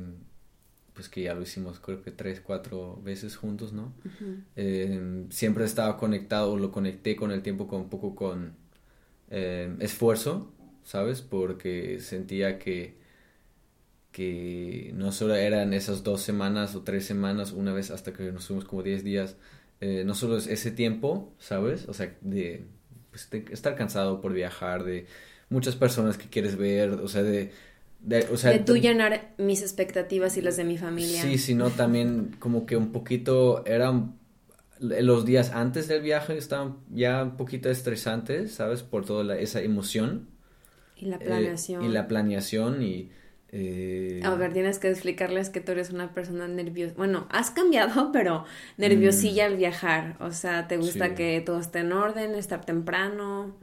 [0.95, 3.93] pues que ya lo hicimos creo que tres, cuatro veces juntos, ¿no?
[4.57, 8.57] Eh, siempre estaba conectado, lo conecté con el tiempo con un poco con
[9.31, 10.53] eh, esfuerzo,
[10.85, 11.21] ¿sabes?
[11.23, 12.97] Porque sentía que,
[14.13, 18.47] que no solo eran esas dos semanas o tres semanas, una vez hasta que nos
[18.47, 19.37] fuimos como diez días,
[19.81, 21.89] eh, no solo es ese tiempo, ¿sabes?
[21.89, 22.67] O sea, de
[23.11, 25.07] pues, estar cansado por viajar, de
[25.49, 27.53] muchas personas que quieres ver, o sea, de...
[28.05, 31.23] De, o sea, de tú llenar mis expectativas y las de mi familia.
[31.23, 34.19] Sí, sino también como que un poquito eran
[34.79, 38.83] los días antes del viaje estaban ya un poquito estresantes, ¿sabes?
[38.83, 40.29] Por toda esa emoción.
[40.97, 41.83] Y la planeación.
[41.83, 43.11] y la planeación y
[43.57, 46.95] eh, a ver, tienes que explicarles que tú eres una persona nerviosa.
[46.97, 48.45] Bueno, has cambiado, pero
[48.79, 49.53] nerviosilla mm.
[49.53, 50.17] al viajar.
[50.19, 53.57] O sea, te gusta que todo esté en orden, estar temprano.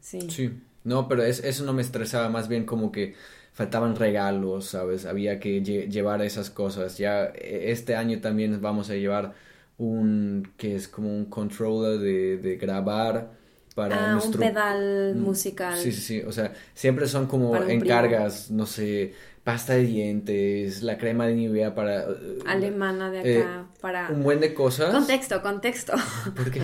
[0.00, 0.20] Sí.
[0.28, 0.52] Sí.
[0.84, 3.14] No, pero eso no me estresaba, más bien como que
[3.52, 5.04] faltaban regalos, ¿sabes?
[5.06, 6.98] Había que llevar esas cosas.
[6.98, 9.34] Ya e, este año también vamos a llevar
[9.78, 13.30] un que es como un controller de, de grabar
[13.74, 15.76] para ah, un pedal musical.
[15.78, 20.98] Sí, sí, sí, o sea, siempre son como encargas, no sé, pasta de dientes, la
[20.98, 22.08] crema de Nivea para...
[22.08, 24.08] Uh, Alemana de eh, acá, para...
[24.08, 24.92] Un buen de cosas.
[24.92, 25.92] Contexto, contexto.
[26.36, 26.62] ¿Por qué?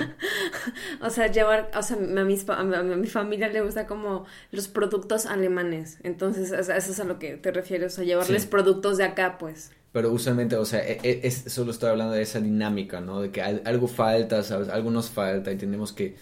[1.01, 5.27] o sea, llevar, o sea, a mi, a mi, familia le gusta como los productos
[5.27, 9.39] alemanes, entonces eso es a lo que te refieres, o sea, llevarles productos de acá,
[9.39, 9.73] pues.
[9.91, 13.23] Pero usualmente, o sea, e, e, es, solo estoy hablando de esa dinámica, ¿no?
[13.23, 14.69] De que algo falta, ¿sabes?
[14.69, 16.15] Algo nos falta y tenemos que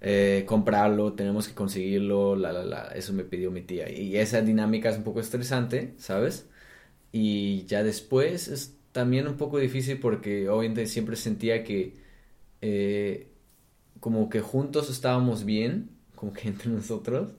[0.00, 3.90] eh, comprarlo, tenemos que conseguirlo, la, la, la, eso me pidió mi tía.
[3.90, 6.48] Y esa dinámica es un poco estresante, ¿sabes?
[7.12, 11.96] Y ya después es también un poco difícil porque obviamente siempre sentía que
[12.62, 13.32] eh,
[14.00, 17.34] como que juntos estábamos bien, como que entre nosotros,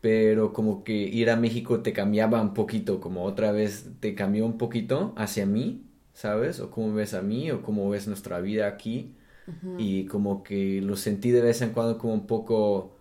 [0.00, 4.46] pero como que ir a México te cambiaba un poquito, como otra vez te cambió
[4.46, 6.60] un poquito hacia mí, ¿sabes?
[6.60, 9.14] O cómo ves a mí, o cómo ves nuestra vida aquí
[9.76, 12.96] y como que lo sentí de vez en cuando como un poco...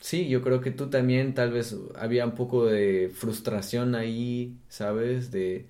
[0.00, 5.30] Sí, yo creo que tú también tal vez había un poco de frustración ahí, ¿sabes?
[5.32, 5.68] De,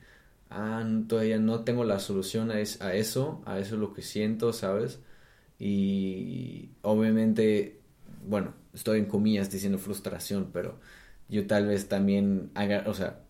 [0.50, 4.52] ah, todavía no tengo la solución a, a eso, a eso es lo que siento,
[4.52, 5.00] ¿sabes?
[5.58, 7.80] Y obviamente,
[8.26, 10.80] bueno, estoy en comillas diciendo frustración, pero
[11.28, 12.50] yo tal vez también,
[12.86, 13.20] o sea,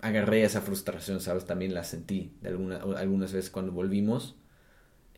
[0.00, 1.44] agarré esa frustración, ¿sabes?
[1.46, 4.36] También la sentí de alguna, algunas veces cuando volvimos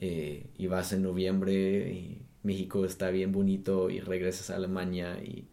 [0.00, 5.46] eh, y vas en noviembre y México está bien bonito y regresas a Alemania y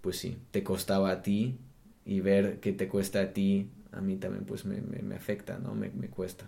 [0.00, 1.58] pues sí, te costaba a ti
[2.04, 5.74] y ver que te cuesta a ti, a mí también pues me, me, afecta, ¿no?
[5.74, 6.46] Me, me cuesta.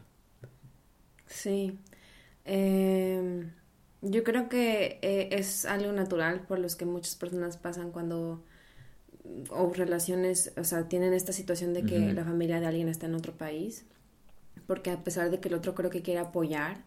[1.26, 1.78] Sí.
[2.44, 3.50] Em,
[4.02, 8.42] yo creo que eh, es algo natural por los que muchas personas pasan cuando
[9.50, 13.14] o relaciones, o sea, tienen esta situación de que la familia de alguien está en
[13.14, 13.84] otro país,
[14.66, 16.84] porque a pesar de que el otro creo que quiere apoyar,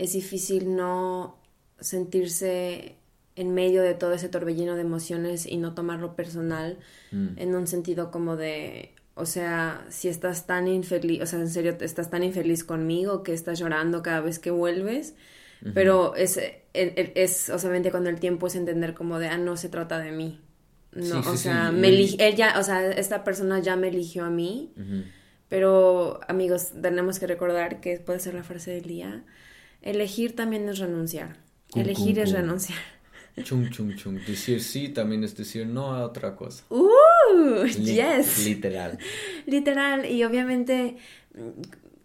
[0.00, 1.38] es difícil no
[1.78, 2.96] sentirse
[3.36, 6.78] en medio de todo ese torbellino de emociones y no tomarlo personal
[7.12, 7.28] mm.
[7.36, 11.76] en un sentido como de, o sea, si estás tan infeliz, o sea, en serio,
[11.80, 15.14] estás tan infeliz conmigo que estás llorando cada vez que vuelves,
[15.74, 16.40] pero es,
[16.72, 20.40] es, obviamente cuando el tiempo es entender como de, ah, no se trata de mí.
[20.92, 24.72] No, o sea, me él ya, o sea, esta persona ya me eligió a mí,
[25.50, 29.24] pero amigos, tenemos que recordar que puede ser la frase del día,
[29.82, 31.38] Elegir también es renunciar.
[31.74, 32.78] Elegir es renunciar.
[33.44, 34.18] Chung, chung, chung.
[34.26, 36.64] Decir sí también es decir no a otra cosa.
[36.68, 37.64] ¡Uh!
[37.78, 38.44] yes.
[38.44, 38.98] Literal.
[39.46, 40.06] Literal.
[40.06, 40.96] Y obviamente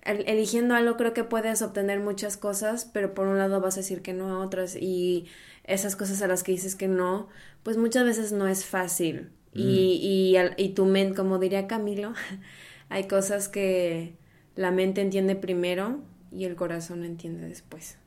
[0.03, 4.01] eligiendo algo creo que puedes obtener muchas cosas, pero por un lado vas a decir
[4.01, 5.25] que no a otras y
[5.63, 7.27] esas cosas a las que dices que no,
[7.63, 9.29] pues muchas veces no es fácil.
[9.53, 10.59] Y, mm.
[10.59, 12.13] y, y tu mente, como diría Camilo,
[12.89, 14.13] hay cosas que
[14.55, 16.01] la mente entiende primero
[16.35, 17.97] y el corazón entiende después.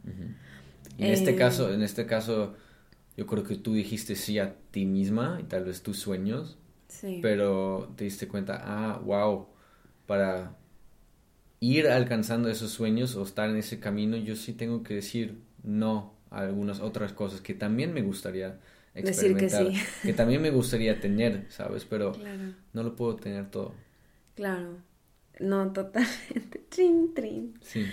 [0.98, 2.54] En este eh, caso, en este caso,
[3.16, 7.20] yo creo que tú dijiste sí a ti misma y tal vez tus sueños, sí.
[7.22, 9.46] pero te diste cuenta, ah, wow,
[10.06, 10.56] para
[11.60, 16.14] ir alcanzando esos sueños o estar en ese camino, yo sí tengo que decir no
[16.30, 18.60] a algunas otras cosas que también me gustaría
[18.94, 19.86] experimentar, Decir que, sí.
[20.02, 21.84] que también me gustaría tener, ¿sabes?
[21.84, 22.12] Pero
[22.72, 23.74] no lo puedo tener todo.
[24.34, 24.76] Claro.
[25.40, 26.58] No, totalmente.
[26.68, 27.54] Trin, trin.
[27.62, 27.86] Sí.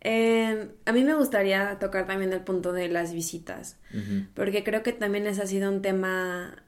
[0.00, 3.76] Eh, a mí me gustaría tocar también el punto de las visitas,
[4.34, 6.62] porque creo que también ese ha sido un tema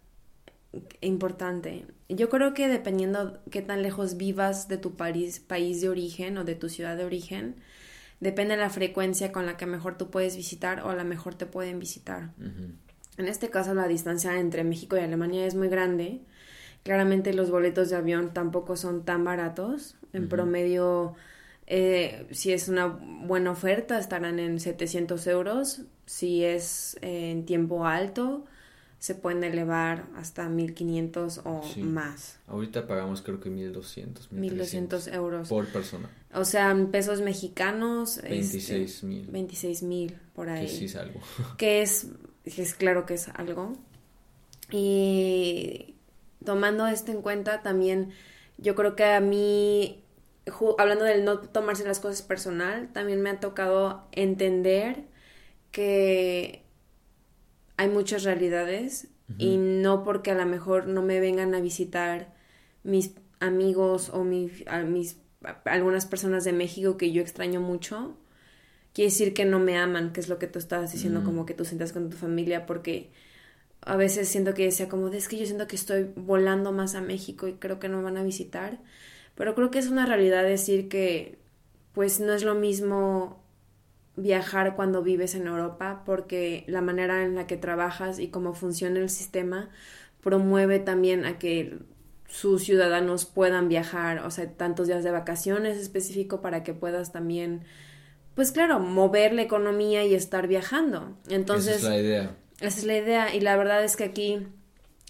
[1.00, 1.86] importante.
[2.08, 6.44] Yo creo que dependiendo qué tan lejos vivas de tu país, país de origen o
[6.44, 7.56] de tu ciudad de origen,
[8.20, 11.34] depende de la frecuencia con la que mejor tú puedes visitar o a la mejor
[11.34, 12.30] te pueden visitar.
[13.16, 16.20] En este caso, la distancia entre México y Alemania es muy grande.
[16.82, 19.96] Claramente los boletos de avión tampoco son tan baratos.
[20.12, 21.14] En promedio
[21.72, 25.82] eh, si es una buena oferta, estarán en 700 euros.
[26.04, 28.44] Si es en tiempo alto,
[28.98, 32.40] se pueden elevar hasta 1500 o más.
[32.48, 34.32] Ahorita pagamos creo que 1200.
[34.32, 35.48] 1200 euros.
[35.48, 36.10] Por persona.
[36.34, 38.20] O sea, en pesos mexicanos.
[38.20, 39.26] 26 este, mil.
[39.28, 40.66] 26 mil por ahí.
[40.66, 41.20] Que sí es algo.
[41.56, 42.08] que es,
[42.44, 43.76] es claro que es algo.
[44.72, 45.94] Y
[46.44, 48.10] tomando esto en cuenta también,
[48.58, 49.99] yo creo que a mí,
[50.78, 55.04] hablando del no tomarse las cosas personal, también me ha tocado entender
[55.70, 56.64] que
[57.76, 62.34] hay muchas realidades y no porque a lo mejor no me vengan a visitar
[62.82, 64.64] mis amigos o mis,
[65.64, 68.16] algunas personas de México que yo extraño mucho,
[68.92, 71.54] quiere decir que no me aman, que es lo que tú estabas diciendo, como que
[71.54, 73.12] tú sientas con tu familia, porque
[73.82, 77.00] a veces siento que decía como, es que yo siento que estoy volando más a
[77.00, 78.80] México y creo que no van a visitar,
[79.40, 81.38] pero creo que es una realidad decir que
[81.94, 83.42] pues no es lo mismo
[84.14, 89.00] viajar cuando vives en Europa porque la manera en la que trabajas y cómo funciona
[89.00, 89.70] el sistema
[90.20, 91.78] promueve también a que
[92.28, 97.62] sus ciudadanos puedan viajar, o sea, tantos días de vacaciones específico para que puedas también,
[98.34, 101.16] pues claro, mover la economía y estar viajando.
[101.30, 102.36] Entonces, esa es la idea.
[102.60, 104.46] Esa es la idea y la verdad es que aquí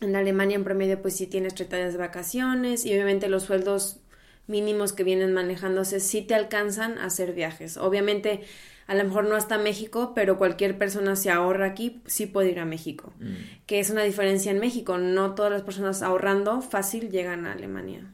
[0.01, 4.01] en Alemania en promedio pues sí tienes 30 días de vacaciones y obviamente los sueldos
[4.50, 7.78] mínimos que vienen manejándose sí te alcanzan a hacer viajes.
[7.78, 8.42] Obviamente
[8.86, 12.58] a lo mejor no hasta México, pero cualquier persona se ahorra aquí, sí puede ir
[12.58, 13.12] a México.
[13.20, 13.34] Mm.
[13.66, 14.98] Que es una diferencia en México.
[14.98, 18.12] No todas las personas ahorrando fácil llegan a Alemania.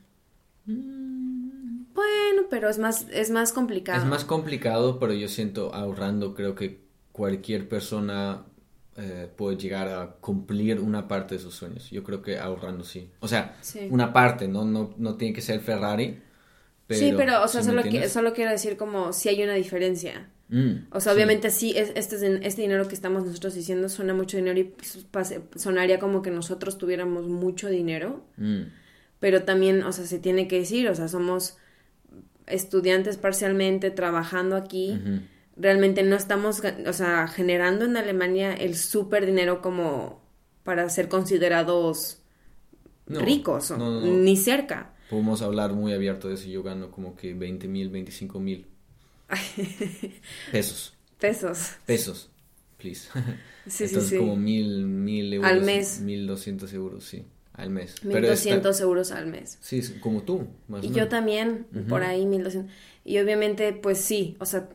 [0.66, 1.94] Mm.
[1.94, 4.02] Bueno, pero es más, es más complicado.
[4.02, 8.44] Es más complicado, pero yo siento ahorrando, creo que cualquier persona
[8.98, 11.90] eh, puede llegar a cumplir una parte de sus sueños.
[11.90, 13.10] Yo creo que ahorrando sí.
[13.20, 13.56] O sea,
[13.90, 14.64] una parte, ¿no?
[14.64, 16.22] No, no tiene que ser Ferrari.
[16.88, 20.30] sí, pero, o sea, solo, solo quiero decir como si hay una diferencia.
[20.48, 24.60] Mm, o sea, obviamente sí, este, este dinero que estamos nosotros diciendo suena mucho dinero
[24.60, 28.62] y pues, sonaría como que nosotros tuviéramos mucho dinero, mm.
[29.18, 31.58] pero también, o sea, se tiene que decir, o sea, somos
[32.46, 35.00] estudiantes parcialmente trabajando aquí,
[35.56, 40.22] realmente no estamos, o sea, generando en Alemania el súper dinero como
[40.62, 42.22] para ser considerados
[43.06, 44.94] ricos, ni cerca.
[45.10, 48.66] Podemos hablar muy abierto de eso, yo gano como que 20 mil, 25 mil
[50.52, 50.94] Pesos.
[51.18, 51.76] Pesos.
[51.86, 52.30] Pesos,
[52.78, 53.08] please.
[53.68, 55.50] Sí, Entonces, sí, como mil, mil euros.
[55.50, 55.98] Al mes.
[56.00, 57.26] Mil doscientos euros, sí.
[57.52, 57.96] Al mes.
[58.04, 59.58] Mil doscientos euros al mes.
[59.60, 62.72] Sí, como tú, más Y yo también, por ahí, mil doscientos.
[63.04, 64.68] Y obviamente, pues sí, o sea,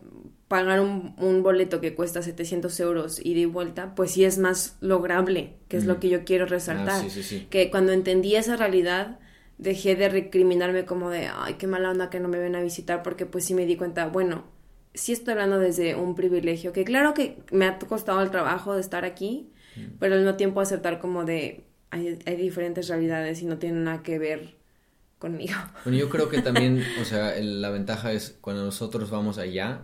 [0.52, 4.76] pagar un, un, boleto que cuesta 700 euros y de vuelta, pues sí es más
[4.82, 7.06] lograble, que es lo que yo quiero resaltar.
[7.06, 9.18] Ah, sí, sí, que cuando entendí esa realidad,
[9.58, 13.02] dejé de recriminarme como de, ay, qué mala onda que no me ven a visitar,
[13.02, 14.44] porque pues sí me di cuenta, bueno,
[14.94, 18.82] sí estoy hablando desde un privilegio, que claro que me ha costado el trabajo de
[18.82, 20.00] estar aquí, mm.
[20.02, 24.04] pero al mismo tiempo aceptar como de, hay, hay diferentes realidades y no tienen nada
[24.04, 24.56] que ver
[25.18, 25.56] conmigo.
[25.86, 29.84] Bueno, yo creo que también, o sea, la ventaja es cuando nosotros vamos allá,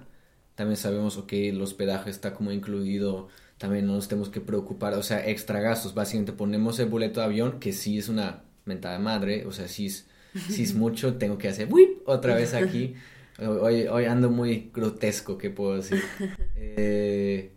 [0.57, 3.27] también sabemos, ok, el hospedaje está como incluido,
[3.59, 7.27] también no nos tenemos que preocupar, o sea, extra gastos, básicamente ponemos el boleto de
[7.27, 10.07] avión, que sí es una mentada madre, o sea, si es,
[10.49, 12.01] si es mucho, tengo que hacer ¡Wip!
[12.05, 12.95] otra vez aquí.
[13.39, 16.01] Hoy, hoy ando muy grotesco, ¿qué puedo decir?
[16.55, 17.51] Eh,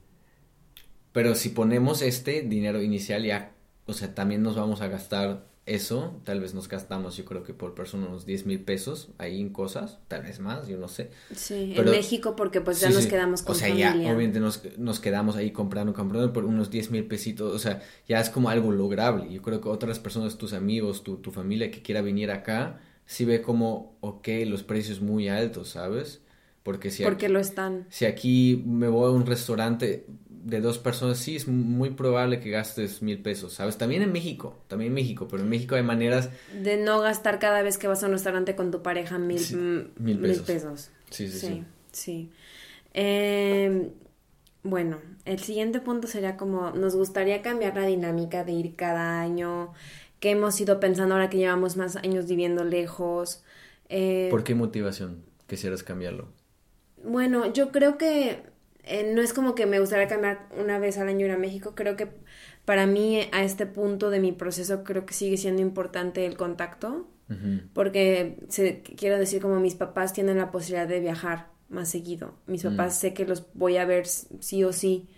[1.12, 3.54] pero si ponemos este dinero inicial, ya,
[3.86, 7.54] o sea, también nos vamos a gastar eso, tal vez nos gastamos, yo creo que
[7.54, 11.10] por persona unos 10 mil pesos ahí en cosas, tal vez más, yo no sé.
[11.34, 14.98] Sí, en México porque pues ya nos quedamos con O sea, ya obviamente nos, nos,
[14.98, 18.72] quedamos ahí comprando, comprando por unos 10 mil pesitos, o sea, ya es como algo
[18.72, 19.32] lograble.
[19.32, 23.24] Yo creo que otras personas, tus amigos, tu, tu familia que quiera venir acá, sí
[23.24, 26.20] ve como, ok, los precios muy altos, ¿sabes?
[26.64, 27.04] Porque si...
[27.04, 27.86] Porque lo están.
[27.90, 30.06] Si aquí me voy a un restaurante,
[30.42, 33.76] de dos personas, sí, es muy probable que gastes mil pesos, ¿sabes?
[33.76, 36.30] También en México, también en México, pero en México hay maneras...
[36.62, 39.40] De no gastar cada vez que vas a un restaurante con tu pareja mil,
[39.98, 40.90] mil, pesos.
[41.10, 41.64] Sí, sí, sí.
[41.92, 42.30] Sí,
[42.94, 43.90] em,
[44.62, 49.72] bueno, el siguiente punto sería como, nos gustaría cambiar la dinámica de ir cada año,
[50.20, 53.42] que hemos ido pensando ahora que llevamos más años viviendo lejos.
[53.88, 56.28] Eh, ¿Por qué motivación quisieras cambiarlo?
[57.02, 58.42] Bueno, yo creo que
[58.84, 61.74] eh, no es como que me gustaría cambiar una vez al año ir a México,
[61.74, 62.08] creo que
[62.64, 67.08] para mí a este punto de mi proceso creo que sigue siendo importante el contacto,
[67.74, 72.64] porque se, quiero decir como mis papás tienen la posibilidad de viajar más seguido, mis
[72.64, 72.70] mm.
[72.70, 75.08] papás sé que los voy a ver sí o sí,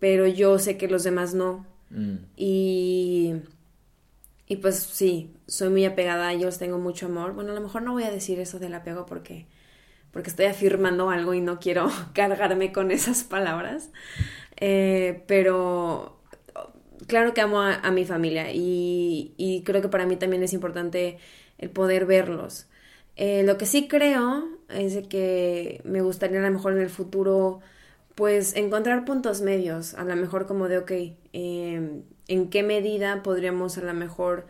[0.00, 1.64] pero yo sé que los demás no.
[1.90, 2.16] Mm.
[2.36, 3.34] Y,
[4.48, 7.32] y pues sí, soy muy apegada a ellos, tengo mucho amor.
[7.32, 9.46] Bueno, a lo mejor no voy a decir eso del apego porque
[10.12, 13.90] porque estoy afirmando algo y no quiero cargarme con esas palabras.
[14.58, 16.20] Eh, pero
[17.06, 21.18] claro que amo a, mi familia y, y, creo que para mí también es importante
[21.58, 22.68] el poder verlos.
[23.16, 26.90] Eh, lo que sí creo es de que me gustaría a lo mejor en el
[26.90, 27.60] futuro
[28.14, 30.92] pues encontrar puntos medios, a lo mejor como de, ok,
[31.32, 34.46] em, en qué medida podríamos a lo mejor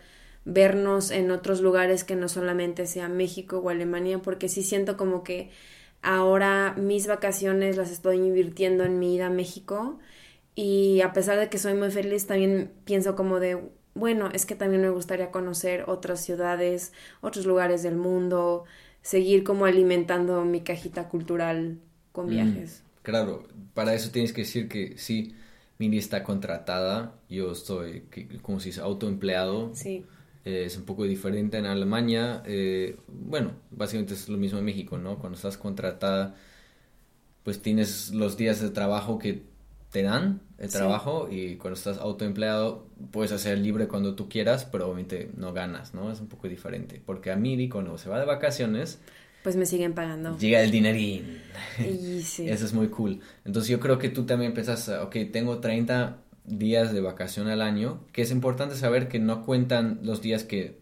[0.46, 5.24] vernos en otros lugares que no solamente sea México o Alemania, porque sí siento como
[5.24, 5.50] que
[6.02, 9.98] ahora mis vacaciones las estoy invirtiendo en mi ida a México
[10.54, 14.54] y a pesar de que soy muy feliz, también pienso como de, bueno, es que
[14.54, 18.64] también me gustaría conocer otras ciudades, otros lugares del mundo,
[19.02, 21.80] seguir como alimentando mi cajita cultural
[22.12, 22.84] con mm, viajes.
[23.02, 25.36] claro, para eso tienes que decir que sí,
[25.78, 28.08] Mini está contratada, yo estoy,
[28.42, 29.74] como si es autoempleado.
[29.74, 30.06] Sí.
[30.46, 32.40] Eh, es un poco diferente en Alemania.
[32.46, 35.18] Eh, bueno, básicamente es lo mismo en México, ¿no?
[35.18, 36.36] Cuando estás contratada,
[37.42, 39.42] pues tienes los días de trabajo que
[39.90, 44.86] te dan el trabajo y cuando estás autoempleado puedes hacer libre cuando tú quieras, pero
[44.86, 46.12] obviamente no ganas, ¿no?
[46.12, 47.02] Es un poco diferente.
[47.04, 49.00] Porque a Miri cuando se va de vacaciones
[49.42, 50.36] pues me siguen pagando.
[50.38, 51.40] Llega el dinerín.
[52.24, 52.48] sí.
[52.48, 53.20] Eso es muy cool.
[53.44, 58.04] Entonces yo creo que tú también piensas, ok, tengo 30 días de vacación al año,
[58.12, 60.78] que es importante saber que no cuentan los días que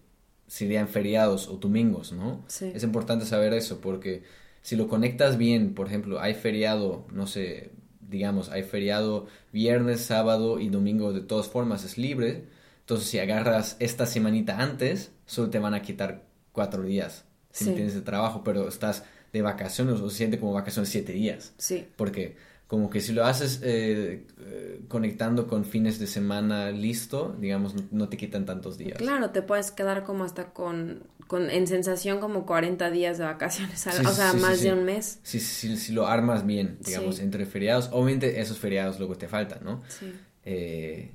[0.46, 2.44] serían feriados o domingos, ¿no?
[2.48, 2.70] Sí.
[2.74, 4.22] Es importante saber eso porque
[4.62, 10.60] si lo conectas bien, por ejemplo, hay feriado, no sé, digamos, hay feriado viernes, sábado
[10.60, 12.44] y domingo de todas formas es libre.
[12.80, 17.94] Entonces si agarras esta semanita antes, solo te van a quitar cuatro días si tienes
[17.94, 21.54] de trabajo, pero estás de vacaciones o se siente como vacaciones siete días.
[21.56, 21.86] Sí.
[21.96, 22.36] Porque
[22.74, 28.08] como que si lo haces eh, eh, conectando con fines de semana listo, digamos, no
[28.08, 28.98] te quitan tantos días.
[28.98, 33.86] Claro, te puedes quedar como hasta con, con en sensación como 40 días de vacaciones,
[33.86, 35.20] o sea, más de un mes.
[35.22, 39.60] Sí, sí, si lo armas bien, digamos, entre feriados, obviamente esos feriados luego te faltan,
[39.62, 39.84] ¿no?
[39.86, 40.12] Sí.
[40.44, 41.12] Eh,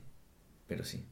[0.65, 1.03] pero sí.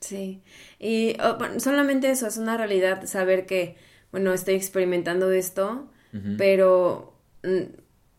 [0.00, 0.42] Sí,
[0.80, 3.76] y oh, solamente eso, es una realidad saber que
[4.10, 5.88] bueno, estoy experimentando esto,
[6.36, 7.14] pero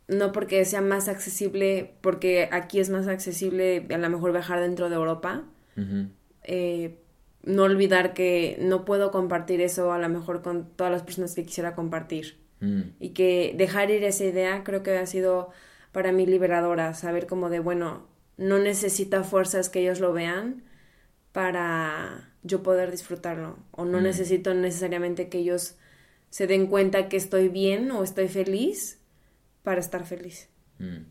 [0.10, 4.90] no porque sea más accesible, porque aquí es más accesible a lo mejor viajar dentro
[4.90, 5.44] de Europa.
[6.44, 7.00] Eh,
[7.44, 11.46] no olvidar que no puedo compartir eso a lo mejor con todas las personas que
[11.46, 12.38] quisiera compartir.
[12.60, 12.82] Mm.
[13.00, 15.52] Y que dejar ir esa idea creo que ha sido
[15.92, 20.64] para mí liberadora, saber como de, bueno, no necesita fuerzas que ellos lo vean
[21.32, 23.58] para yo poder disfrutarlo.
[23.72, 24.04] O no mm.
[24.04, 25.78] necesito necesariamente que ellos
[26.32, 28.99] se den cuenta que estoy bien o estoy feliz
[29.64, 30.50] para estar feliz.
[30.80, 31.06] Mm.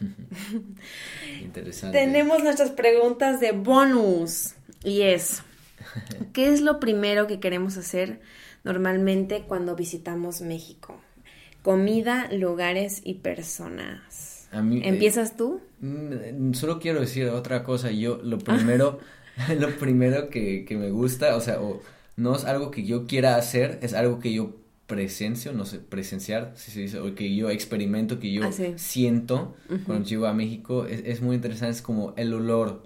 [1.42, 1.98] Interesante.
[1.98, 5.42] Tenemos nuestras preguntas de bonus y es,
[6.32, 8.20] ¿qué es lo primero que queremos hacer
[8.64, 11.00] normalmente cuando visitamos México?
[11.62, 14.48] Comida, lugares y personas.
[14.52, 15.60] Eh, ¿Empiezas tú?
[15.80, 17.90] Mm, solo quiero decir otra cosa.
[17.90, 19.00] Yo lo primero,
[19.58, 21.80] lo primero que, que, me gusta, o sea, o
[22.16, 24.56] no es algo que yo quiera hacer, es algo que yo
[24.86, 29.56] presencio, no sé, presenciar, si se dice, o que yo experimento, que yo ah, siento
[29.84, 32.84] cuando llego a México, es, muy interesante, es como el olor,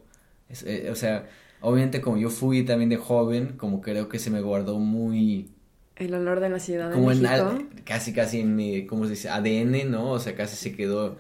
[0.65, 1.29] eh, o sea,
[1.61, 5.51] obviamente como yo fui también de joven, como creo que se me guardó muy...
[5.97, 7.29] El olor de la ciudad de como México.
[7.29, 9.29] En, casi, casi en mi, ¿cómo se dice?
[9.29, 10.13] ADN, ¿no?
[10.13, 11.19] O sea, casi se quedó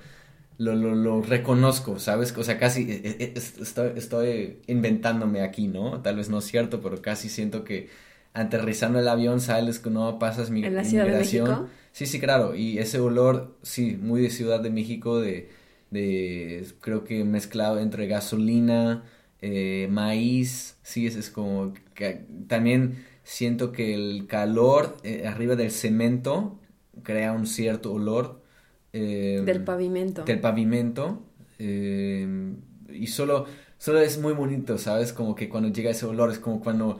[0.57, 2.35] lo, lo, lo, reconozco, ¿sabes?
[2.37, 6.01] O sea, casi eh, eh, estoy, estoy inventándome aquí, ¿no?
[6.01, 7.89] Tal vez no es cierto, pero casi siento que
[8.33, 11.45] aterrizando el avión sales que no pasas mi, ¿En la Ciudad migración.
[11.47, 11.68] De México?
[11.93, 12.55] Sí, sí, claro.
[12.55, 15.51] Y ese olor, sí, muy de Ciudad de México, de,
[15.91, 19.05] de creo que mezclado entre gasolina,
[19.41, 26.59] eh, maíz, sí, es, es como que también siento que el calor arriba del cemento
[27.03, 28.41] crea un cierto olor
[28.93, 30.24] Em, del pavimento.
[30.24, 31.22] Del pavimento.
[31.59, 32.57] Em,
[32.89, 33.47] y solo,
[33.78, 35.12] solo es muy bonito, ¿sabes?
[35.12, 36.99] Como que cuando llega ese olor es como cuando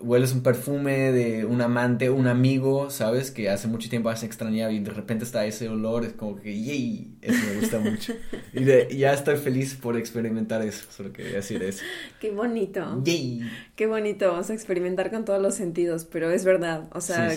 [0.00, 3.30] hueles un perfume de un amante, un amigo, ¿sabes?
[3.30, 6.60] Que hace mucho tiempo has extrañado y de repente está ese olor, es como que,
[6.60, 7.16] ¡yay!
[7.22, 8.12] Eso me gusta mucho.
[8.52, 11.82] Y ya estoy feliz por experimentar eso, solo quería decir eso.
[12.20, 13.02] ¡Qué bonito!
[13.04, 13.42] ¡Yay!
[13.74, 14.30] ¡Qué bonito!
[14.30, 17.30] Vamos a experimentar con todos los sentidos, pero es verdad, o sea,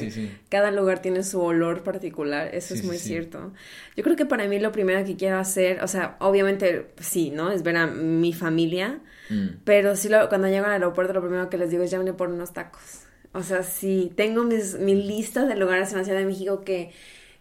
[0.49, 3.53] cada lugar tiene su olor particular, eso es muy cierto.
[3.95, 7.51] Yo creo que para mí lo primero que quiero hacer, o sea, obviamente sí, ¿no?
[7.51, 9.61] Es ver a mi familia, Mm.
[9.63, 12.29] Pero sí, lo, cuando llego al aeropuerto, lo primero que les digo es llámenme por
[12.29, 13.03] unos tacos.
[13.33, 16.91] O sea, sí, tengo mis, mi lista de lugares en la Ciudad de México que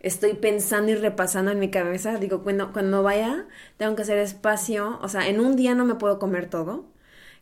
[0.00, 2.18] estoy pensando y repasando en mi cabeza.
[2.18, 3.46] Digo, cuando, cuando vaya,
[3.78, 4.98] tengo que hacer espacio.
[5.02, 6.86] O sea, en un día no me puedo comer todo.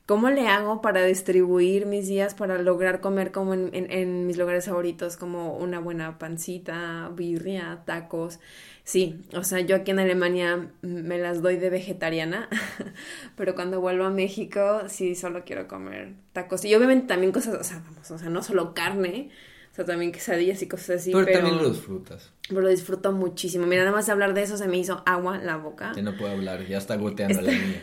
[0.06, 4.66] ¿cómo le hago para distribuir mis días para lograr comer como en, en, mis lugares
[4.66, 8.38] favoritos, como una buena pancita, birria, tacos?
[8.86, 12.48] Sí, o sea, yo aquí en Alemania me las doy de vegetariana,
[13.36, 16.64] pero cuando vuelvo a México sí solo quiero comer tacos.
[16.64, 19.30] Y obviamente también cosas, o sea, vamos, o sea, no solo carne,
[19.72, 21.10] o sea, también quesadillas y cosas así.
[21.10, 22.32] Pero, también lo disfrutas.
[22.48, 23.66] Pero lo disfruto muchísimo.
[23.66, 25.92] Mira, nada más de hablar de eso se me hizo agua en la boca.
[25.96, 27.82] Ya no puedo hablar, ya está goteando la niña.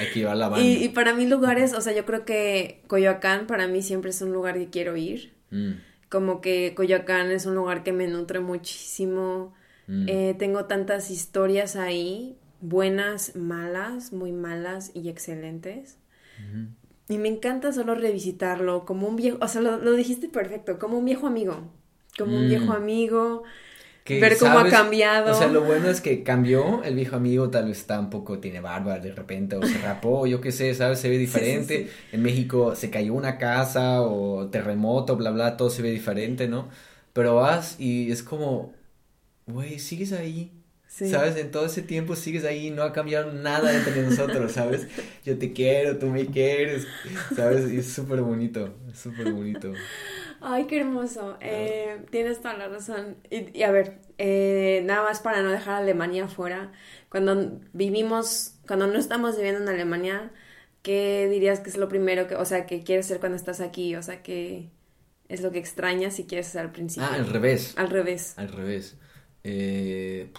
[0.00, 0.66] Aquí va la banda.
[0.66, 4.20] Y, y, para mí lugares, o sea, yo creo que Coyoacán para mí siempre es
[4.22, 5.34] un lugar que quiero ir.
[5.50, 5.74] Mm.
[6.08, 9.54] Como que Coyoacán es un lugar que me nutre muchísimo
[9.86, 10.08] Mm.
[10.08, 15.98] Eh, tengo tantas historias ahí, buenas, malas, muy malas y excelentes.
[17.08, 21.04] Y me encanta solo revisitarlo como un viejo, o sea, lo, dijiste perfecto, como un
[21.04, 21.70] viejo amigo,
[22.18, 22.72] como un viejo mm.
[22.72, 23.42] amigo.
[24.08, 25.32] ver cómo ha cambiado.
[25.32, 28.38] O sea, lo bueno es que cambió, el viejo amigo tal vez está un poco,
[28.38, 31.00] tiene barba de repente, o se rapó, yo qué sé, ¿sabes?
[31.00, 31.90] Se ve diferente.
[32.12, 36.68] En México se cayó una casa o terremoto, bla, bla, todo se ve diferente, ¿no?
[37.12, 38.72] Pero vas y es como,
[39.46, 40.52] güey, sigues ahí.
[40.86, 41.36] ¿Sabes?
[41.36, 44.86] En todo ese tiempo sigues ahí, no ha cambiado nada entre nosotros, ¿sabes?
[45.24, 46.86] Yo te quiero, tú me quieres,
[47.34, 47.72] ¿sabes?
[47.72, 49.72] Y es súper bonito, es súper bonito.
[50.42, 51.38] Ay, qué hermoso.
[51.40, 53.16] Eh, tienes toda la razón.
[53.30, 56.72] Y, a ver, eh, nada más para no dejar a Alemania fuera,
[57.08, 60.30] cuando vivimos, cuando no estamos viviendo en Alemania,
[60.82, 63.96] ¿qué dirías que es lo primero que, o sea, que quieres hacer cuando estás aquí?
[63.96, 64.68] O sea, que
[65.28, 67.08] es lo que extrañas si quieres hacer al principio.
[67.10, 67.72] Ah, al revés.
[67.78, 68.34] Al revés.
[68.36, 68.98] Al revés.
[69.44, 70.30] Eh,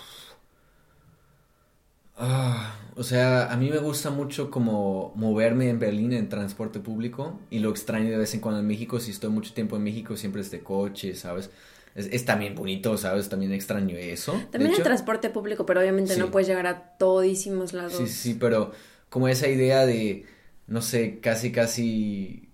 [2.18, 7.40] ah, o sea, a mí me gusta mucho como moverme en Berlín en transporte público
[7.50, 9.00] y lo extraño de vez en cuando en México.
[9.00, 11.50] Si estoy mucho tiempo en México, siempre es de coche, ¿sabes?
[11.96, 13.30] Es, también bonito, ¿sabes?
[13.30, 14.42] También extraño eso.
[14.52, 17.94] También el transporte público, pero obviamente no puedes llegar a todísimos lados.
[17.94, 18.72] Sí, sí, pero
[19.10, 20.26] como esa idea de,
[20.66, 22.50] no sé, casi, casi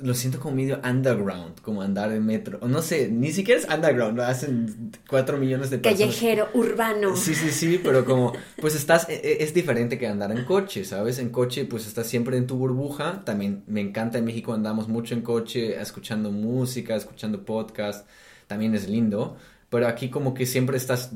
[0.00, 2.58] lo siento como medio underground, como andar en metro.
[2.62, 6.14] O no sé, ni siquiera es underground, lo hacen cuatro millones de personas.
[6.14, 7.16] Callejero, urbano.
[7.16, 10.84] Sí, sí, sí, pero como, pues estás, e, e, es diferente que andar en coche,
[10.84, 11.18] ¿sabes?
[11.18, 13.24] En coche, pues estás siempre en tu burbuja.
[13.24, 18.06] También me encanta en México, andamos mucho en coche, escuchando música, escuchando podcast.
[18.46, 19.36] También es lindo.
[19.68, 21.12] Pero aquí como que siempre estás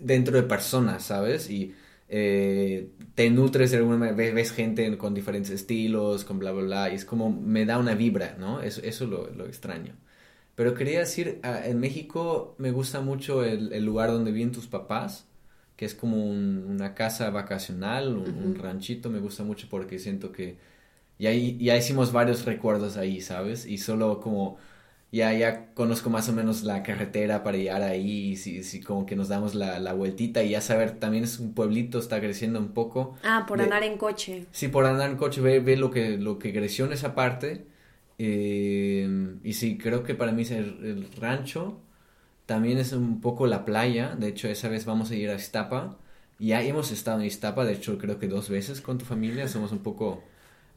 [0.00, 1.50] dentro de personas, ¿sabes?
[1.50, 1.74] Y
[2.08, 6.94] eh, te nutres alguna ves, ves, gente con diferentes estilos, con bla, bla, bla, y
[6.94, 8.60] es como me da una vibra, ¿no?
[8.62, 9.94] Eso, eso lo, lo extraño.
[10.54, 15.28] Pero quería decir, en México me gusta mucho el, el, lugar donde viven tus papás,
[15.76, 20.58] que es como una casa vacacional, un, ranchito, me gusta mucho porque siento que
[21.18, 23.66] ya, ya hicimos varios recuerdos ahí, ¿sabes?
[23.66, 24.58] Y solo como
[25.10, 29.06] ya, ya conozco más o menos la carretera para llegar ahí, y si, si como
[29.06, 32.58] que nos damos la, la, vueltita y ya saber, también es un pueblito, está creciendo
[32.58, 33.14] un poco.
[33.24, 34.46] Ah, por andar en coche.
[34.52, 37.66] Sí, por andar en coche, ve, ve lo, que, lo que creció en esa parte.
[38.18, 41.80] Eh, y sí, creo que para mí es el, rancho,
[42.46, 45.98] también es un poco la playa, de hecho esa vez vamos a ir a Iztapa,
[46.38, 49.72] ya hemos estado en Iztapa, de hecho creo que dos veces con tu familia, somos
[49.72, 50.24] un poco,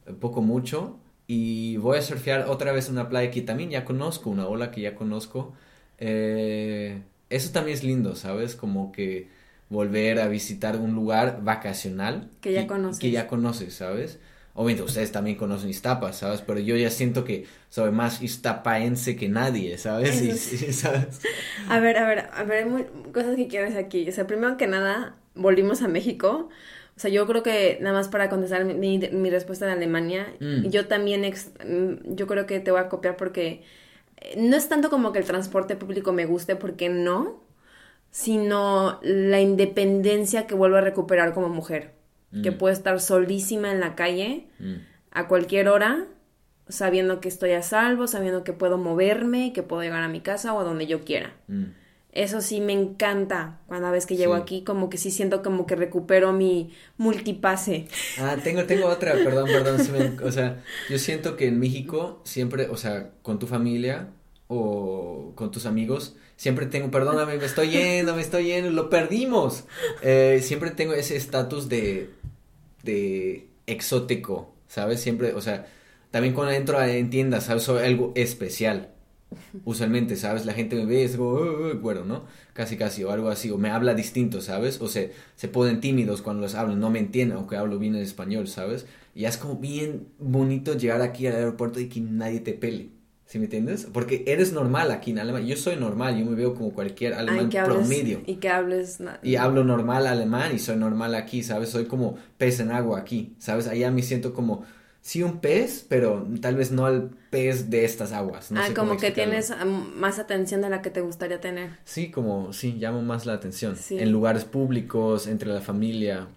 [0.08, 1.00] un poco mucho
[1.34, 4.82] y voy a surfear otra vez una playa que también ya conozco, una ola que
[4.82, 5.54] ya conozco.
[5.98, 8.58] Eh, eso también es lindo, ¿sabes?
[8.58, 9.30] Como que
[9.70, 12.30] volver a visitar un lugar vacacional.
[12.42, 13.00] Que ya conoces.
[13.00, 14.20] Que ya conoces, ¿sabes?
[14.56, 16.42] Obviamente ustedes también conocen Iztapa, ¿sabes?
[16.42, 20.22] Pero yo ya siento que soy más iztapaense que nadie, ¿sabes?
[20.22, 21.22] Y, ¿sabes?
[21.70, 24.06] A ver, a ver, a ver, hay cosas que quieres aquí.
[24.10, 26.50] O sea, primero que nada, volvimos a México.
[26.96, 30.68] O sea, yo creo que nada más para contestar mi, mi respuesta de Alemania, mm.
[30.70, 33.64] yo también, mm, yo creo que te voy a copiar porque
[34.18, 37.44] eh, no es tanto como que el transporte público me guste, porque no,
[38.12, 41.94] sino la independencia que vuelvo a recuperar como mujer,
[42.44, 42.58] que mm.
[42.58, 44.48] puedo estar solísima en la calle
[45.12, 46.06] a cualquier hora,
[46.68, 50.54] sabiendo que estoy a salvo, sabiendo que puedo moverme, que puedo llegar a mi casa
[50.54, 51.34] o a donde yo quiera.
[52.14, 55.78] Eso sí me encanta cuando vez que llego aquí, como que sí siento como que
[55.78, 57.88] recupero mi multipase.
[58.20, 60.20] Ah, tengo, tengo otra, perdón, perdón.
[60.24, 64.10] o sea, yo siento que en México siempre, o sea, con tu familia
[64.48, 69.64] o con tus amigos, siempre tengo, perdóname, me estoy yendo, me estoy yendo, lo perdimos.
[70.02, 72.10] Eh, siempre tengo ese estatus de,
[72.84, 75.00] de exótico, ¿sabes?
[75.00, 75.66] Siempre, o sea,
[76.12, 77.64] también cuando entro en tiendas, ¿sabes?
[77.64, 78.91] Soy algo especial
[79.66, 80.46] usualmente, ¿sabes?
[80.46, 81.40] La gente me ve y es como,
[81.82, 82.26] bueno, ¿no?
[82.54, 84.82] Casi, casi, o algo así, o me habla distinto, ¿sabes?
[84.82, 88.02] O se, se ponen tímidos cuando los hablo, no me entienden, aunque hablo bien en
[88.02, 88.86] español, ¿sabes?
[89.16, 92.90] Y es como bien bonito llegar aquí al aeropuerto y que nadie te pele.
[93.26, 93.88] ¿Sí me entiendes?
[93.94, 95.48] Porque eres normal aquí en Alemania.
[95.48, 98.22] Yo soy normal, yo me veo como cualquier alemán promedio.
[98.26, 99.00] Y que hables.
[99.24, 101.70] Y hablo normal alemán y soy normal aquí, ¿sabes?
[101.70, 103.68] Soy como pez en agua aquí, ¿sabes?
[103.68, 104.66] Allá me siento como
[105.02, 108.52] sí un pez, pero tal vez no el pez de estas aguas.
[108.56, 109.54] ah, como que tienes
[109.96, 111.78] más atención de la que te gustaría tener.
[111.84, 113.76] Sí, como, sí, llamo más la atención.
[113.90, 116.28] En lugares públicos, entre la familia.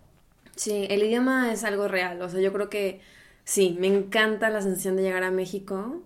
[0.57, 2.23] Sí, el idioma es algo real.
[2.23, 3.01] O sea, yo creo que
[3.45, 6.03] sí, me encanta la sensación de llegar a México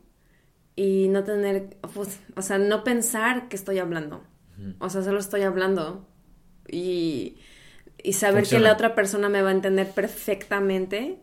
[0.74, 4.22] y no tener, pues, o sea, no pensar que estoy hablando.
[4.80, 6.04] O sea, solo estoy hablando
[6.66, 7.38] y
[8.02, 11.18] y saber que la otra persona me va a entender perfectamente.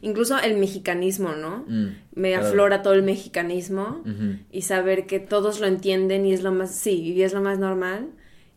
[0.00, 1.64] Incluso el mexicanismo, ¿no?
[1.66, 4.02] Mm, me aflora todo el mexicanismo
[4.50, 7.58] y saber que todos lo entienden y es lo más, sí, y es lo más
[7.58, 8.10] normal.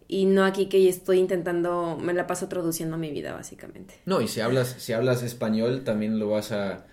[0.08, 3.96] Y no aquí que estoy intentando, me la paso traduciendo mi vida, básicamente.
[4.06, 6.86] No, y si hablas, si hablas español, también lo vas a,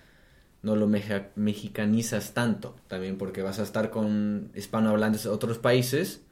[0.63, 6.23] no lo mexicanizas tanto, también porque vas a estar con hispanohablantes de otros países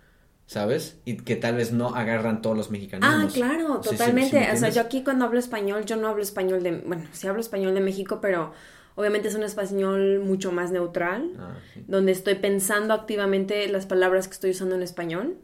[0.49, 0.97] ¿sabes?
[1.05, 3.07] Y que tal vez no agarran todos los mexicanos.
[3.07, 4.49] Ah, claro, totalmente.
[4.51, 7.39] o sea, yo aquí cuando hablo español, yo no hablo español de, bueno, sí hablo
[7.39, 8.51] español de México, pero
[8.95, 11.53] obviamente es un español mucho más neutral, ah,
[11.85, 15.37] donde estoy pensando activamente las palabras que estoy usando en español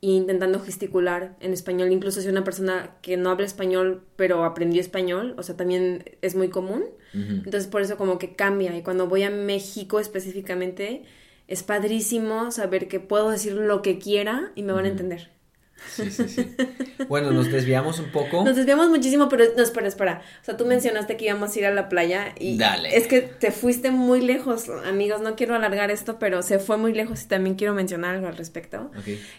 [0.00, 1.92] e intentando gesticular en español.
[1.92, 6.34] Incluso si una persona que no habla español, pero aprendió español, o sea, también es
[6.34, 6.86] muy común.
[7.12, 8.74] Entonces, por eso como que cambia.
[8.74, 11.02] Y cuando voy a México específicamente,
[11.50, 15.30] es padrísimo saber que puedo decir lo que quiera y me van a entender.
[15.88, 16.54] Sí, sí, sí.
[17.08, 18.44] Bueno, nos desviamos un poco.
[18.44, 20.22] Nos desviamos muchísimo, pero no, espera, espera.
[20.42, 22.96] O sea, tú mencionaste que íbamos a ir a la playa y Dale.
[22.96, 25.22] es que te fuiste muy lejos, amigos.
[25.22, 28.36] No quiero alargar esto, pero se fue muy lejos y también quiero mencionar algo al
[28.36, 28.92] respecto.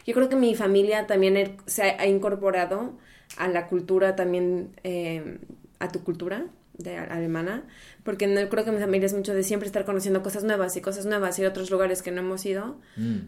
[0.06, 2.98] Yo creo que mi familia también se ha, incorporado
[3.38, 5.38] a la cultura también, eh,
[5.80, 6.48] a tu cultura
[6.84, 7.64] de alemana,
[8.04, 10.82] porque no creo que mi familia es mucho de siempre estar conociendo cosas nuevas y
[10.82, 12.80] cosas nuevas y otros lugares que no hemos ido.
[12.98, 13.20] Mm.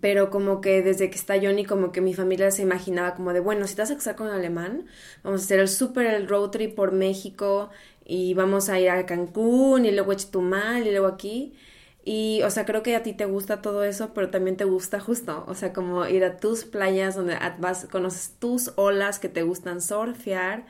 [0.00, 3.40] Pero como que desde que está Johnny, como que mi familia se imaginaba como de,
[3.40, 4.86] bueno, si te vas a casar con un alemán,
[5.22, 7.70] vamos a hacer el súper, el road trip por México
[8.04, 11.54] y vamos a ir a Cancún y luego a Chetumal y luego aquí.
[12.04, 15.00] Y, o sea, creo que a ti te gusta todo eso, pero también te gusta
[15.00, 19.42] justo, o sea, como ir a tus playas donde vas, conoces tus olas que te
[19.42, 20.66] gustan surfear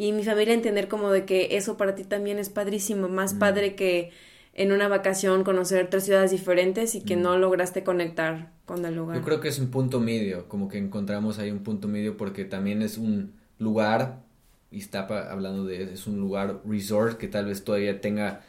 [0.00, 3.38] y mi familia entender como de que eso para ti también es padrísimo, más mm.
[3.38, 4.12] padre que
[4.54, 7.20] en una vacación conocer tres ciudades diferentes y que mm.
[7.20, 9.18] no lograste conectar con el lugar.
[9.18, 12.46] Yo creo que es un punto medio, como que encontramos ahí un punto medio porque
[12.46, 14.22] también es un lugar,
[14.70, 18.40] y está hablando de, es un lugar resort que tal vez todavía tenga,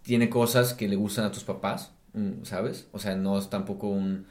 [0.00, 2.88] tiene cosas que le gustan a tus papás, mm, ¿sabes?
[2.92, 4.24] O sea, no es tampoco un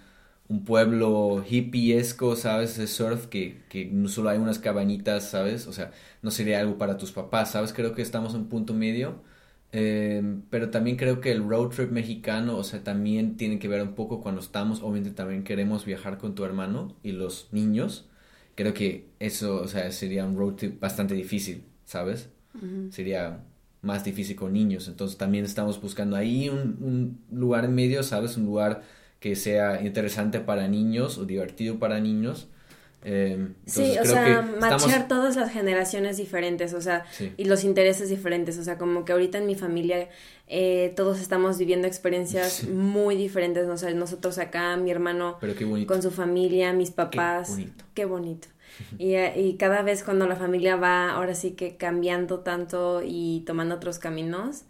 [0.49, 2.77] un pueblo hippiesco, ¿sabes?
[2.77, 5.67] De surf, que, que solo hay unas cabañitas, ¿sabes?
[5.67, 5.91] O sea,
[6.21, 7.73] no sería algo para tus papás, ¿sabes?
[7.73, 9.21] Creo que estamos en un punto medio.
[9.73, 13.81] Eh, pero también creo que el road trip mexicano, o sea, también tiene que ver
[13.83, 18.09] un poco cuando estamos, obviamente también queremos viajar con tu hermano y los niños.
[18.55, 22.29] Creo que eso, o sea, sería un road trip bastante difícil, ¿sabes?
[22.89, 23.43] Sería
[23.81, 24.87] más difícil con niños.
[24.87, 26.77] Entonces también estamos buscando ahí un,
[27.31, 28.37] un lugar en medio, ¿sabes?
[28.37, 28.83] Un lugar
[29.19, 32.47] que sea interesante para niños o divertido para niños.
[33.03, 37.05] Eh, sí, o sea, machar todas las generaciones diferentes, o sea,
[37.37, 40.09] y los intereses diferentes, o sea, como que ahorita en mi familia
[40.47, 45.37] eh, todos estamos viviendo experiencias muy diferentes, o sea, nosotros acá, mi hermano
[45.87, 47.57] con su familia, mis papás,
[47.93, 48.49] qué bonito.
[48.97, 53.43] Y, eh, y, cada vez cuando la familia va ahora sí que cambiando tanto y
[53.45, 54.65] tomando otros caminos,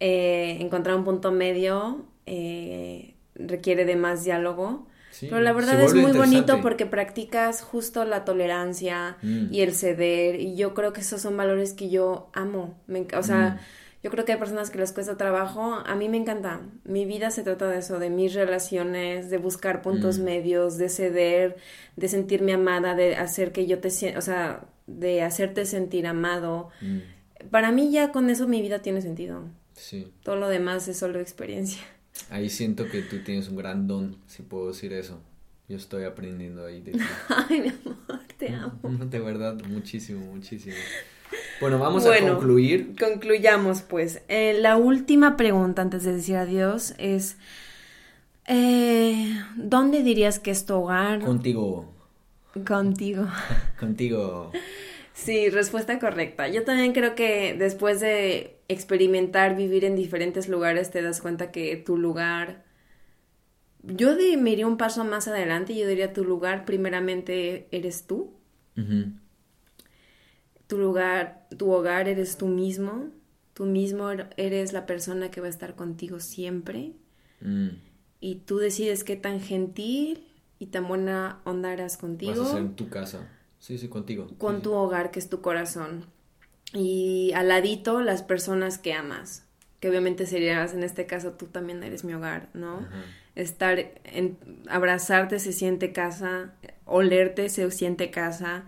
[0.00, 4.86] encontrar un punto medio eh, requiere de más diálogo.
[5.20, 9.52] pero la verdad es muy bonito porque practicas justo la tolerancia mm.
[9.52, 10.40] y el ceder.
[10.40, 12.78] Y yo creo que esos son valores que yo amo.
[12.86, 14.02] Me, o sea, mm.
[14.04, 15.82] yo creo que hay personas que les cuesta trabajo.
[15.84, 16.60] A mí me encanta.
[16.84, 20.24] Mi vida se trata de eso, de mis relaciones, de buscar puntos mm.
[20.24, 21.56] medios, de ceder,
[21.96, 26.70] de sentirme amada, de hacer que yo te sienta, o sea, de hacerte sentir amado.
[27.50, 29.44] Para mí ya con eso mi vida tiene sentido.
[29.74, 30.12] Sí.
[30.22, 31.82] Todo lo demás es solo experiencia.
[32.30, 35.20] Ahí siento que tú tienes un gran don, si puedo decir eso.
[35.68, 36.98] Yo estoy aprendiendo ahí de ti.
[37.28, 39.04] Ay, mi amor, te amo.
[39.06, 40.76] De verdad, muchísimo, muchísimo.
[41.60, 42.94] Bueno, vamos a concluir.
[42.98, 44.22] Concluyamos, pues.
[44.28, 47.36] Eh, la última pregunta antes de decir adiós es:
[48.46, 51.20] eh, ¿Dónde dirías que es tu hogar?
[51.20, 51.92] Contigo.
[52.64, 53.26] Contigo.
[53.80, 54.52] Contigo.
[55.14, 56.46] Sí, respuesta correcta.
[56.48, 61.76] Yo también creo que después de experimentar vivir en diferentes lugares te das cuenta que
[61.76, 62.64] tu lugar...
[63.82, 68.34] Yo me iría un paso más adelante y yo diría tu lugar primeramente eres tú.
[70.66, 73.10] Tu lugar, tu hogar eres tú mismo.
[73.54, 76.94] Tú mismo er-, eres la persona que va a estar contigo siempre.
[77.40, 77.68] Mm.
[78.20, 80.26] Y tú decides qué tan gentil
[80.58, 82.42] y tan buena onda eras contigo.
[82.42, 84.28] Vas a ser en tu casa Sí, sí, contigo.
[84.38, 86.06] Con tu hogar, que es tu corazón.
[86.76, 89.44] Y al ladito, las personas que amas.
[89.80, 92.86] que obviamente serías, en este caso, tú también eres mi hogar, ¿no?
[93.34, 96.54] Estar, en, abrazarte se siente casa,
[96.86, 98.64] olerte se siente casa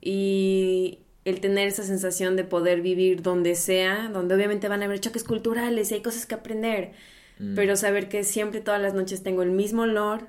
[0.00, 5.00] y el tener esa sensación de poder vivir donde sea, donde obviamente van a haber
[5.00, 6.92] choques culturales y hay cosas que aprender,
[7.40, 7.56] mm.
[7.56, 10.28] pero saber que siempre todas las noches tengo el mismo olor,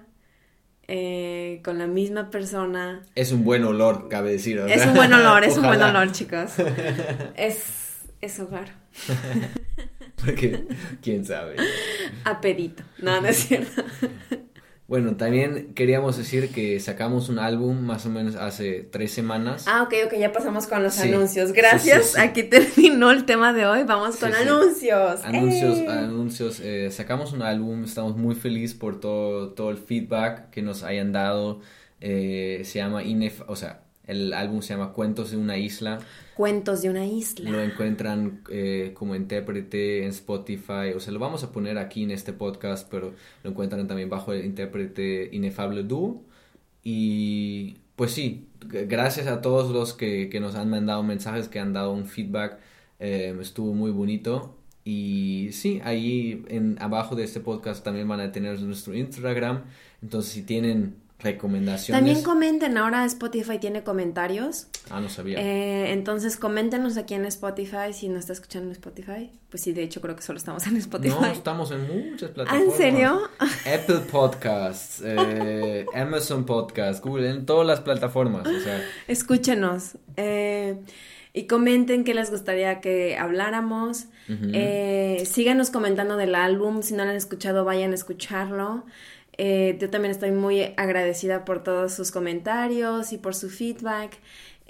[0.87, 3.03] eh, con la misma persona.
[3.15, 4.59] Es un buen olor, cabe decir.
[4.67, 6.53] Es un buen olor, es un buen olor, chicos.
[7.35, 7.63] Es,
[8.21, 8.69] es hogar.
[10.25, 10.65] Porque,
[11.01, 11.57] quién sabe.
[12.23, 12.83] A pedito.
[12.99, 13.83] No, no es cierto.
[14.87, 19.65] Bueno, también queríamos decir que sacamos un álbum más o menos hace tres semanas.
[19.67, 21.51] Ah, ok, ok, ya pasamos con los anuncios.
[21.51, 23.83] Gracias, aquí terminó el tema de hoy.
[23.83, 25.25] Vamos con anuncios.
[25.25, 26.61] Anuncios, anuncios.
[26.61, 31.11] Eh, sacamos un álbum, estamos muy felices por todo, todo el feedback que nos hayan
[31.11, 31.59] dado.
[31.99, 35.99] Eh, se llama Inef, o sea, el álbum se llama Cuentos de una isla.
[36.33, 37.49] Cuentos de una isla.
[37.49, 40.93] Lo encuentran eh, como intérprete en Spotify.
[40.95, 44.31] O sea, lo vamos a poner aquí en este podcast, pero lo encuentran también bajo
[44.31, 46.23] el intérprete Inefable Du.
[46.83, 51.73] Y pues sí, gracias a todos los que, que, nos han mandado mensajes, que han
[51.73, 52.59] dado un feedback.
[52.99, 54.55] Eh, estuvo muy bonito.
[54.85, 59.63] Y sí, ahí en, abajo de este podcast también van a tener nuestro Instagram.
[60.01, 61.99] Entonces, si tienen recomendaciones.
[61.99, 64.67] También comenten, ahora Spotify tiene comentarios.
[64.89, 65.39] Ah, no sabía.
[65.39, 69.31] Eh, entonces coméntenos aquí en Spotify si no está escuchando en Spotify.
[69.49, 71.15] Pues sí, de hecho creo que solo estamos en Spotify.
[71.19, 72.71] No, estamos en muchas plataformas.
[72.71, 73.21] ¿En serio?
[73.39, 78.47] Apple Podcasts, eh, Amazon Podcasts, Google, en todas las plataformas.
[78.47, 78.83] O sea.
[79.07, 79.97] Escúchenos.
[80.17, 80.77] Eh,
[81.33, 84.05] y comenten qué les gustaría que habláramos.
[85.25, 86.83] síganos comentando del álbum.
[86.83, 88.85] Si no lo han escuchado, vayan a escucharlo.
[89.37, 94.17] Eh, yo también estoy muy agradecida por todos sus comentarios y por su feedback.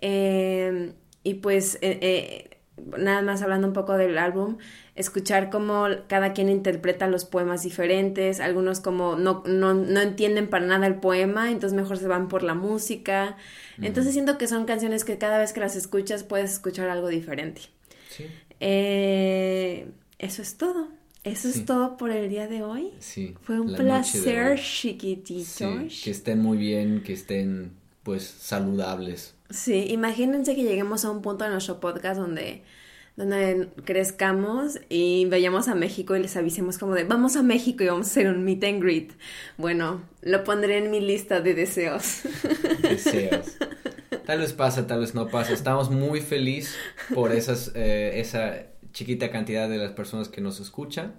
[0.01, 0.93] Eh,
[1.23, 2.57] y pues eh,
[2.97, 4.57] nada más hablando un poco del álbum,
[4.95, 10.65] escuchar cómo cada quien interpreta los poemas diferentes, algunos como no, no, no entienden para
[10.65, 13.37] nada el poema, entonces mejor se van por la música.
[13.81, 17.61] Entonces siento que son canciones que cada vez que las escuchas puedes escuchar algo diferente.
[18.09, 18.25] Sí.
[18.59, 20.96] eso es todo.
[21.27, 22.91] Eso es todo por el día de hoy.
[22.99, 23.35] Sí.
[23.41, 26.01] Fue un placer, chiquititos.
[26.03, 27.71] que estén muy bien, que estén
[28.03, 29.35] pues saludables.
[29.49, 32.63] Sí, imagínense que lleguemos a un punto de nuestro podcast donde,
[33.17, 37.87] donde crezcamos y vayamos a México y les avisemos como de vamos a México y
[37.87, 39.11] vamos a hacer un meet and greet.
[39.57, 42.21] Bueno, lo pondré en mi lista de deseos.
[42.81, 43.57] Deseos.
[44.25, 45.53] Tal vez pasa, tal vez no pasa.
[45.53, 46.75] Estamos muy felices
[47.13, 48.67] por esas, eh, esa
[48.97, 51.13] chiquita cantidad de las personas que nos escuchan.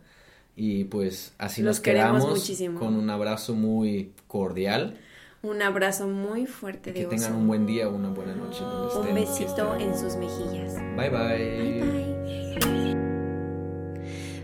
[0.56, 4.98] Y pues así nos quedamos con un abrazo muy cordial.
[5.42, 8.64] Un abrazo muy fuerte de Que tengan un buen día o una buena noche.
[8.64, 10.74] un besito en sus mejillas.
[10.96, 11.80] Bye bye.
[11.80, 12.96] Bye bye.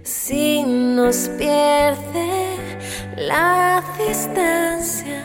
[0.04, 2.56] Si nos pierde
[3.16, 5.24] la distancia,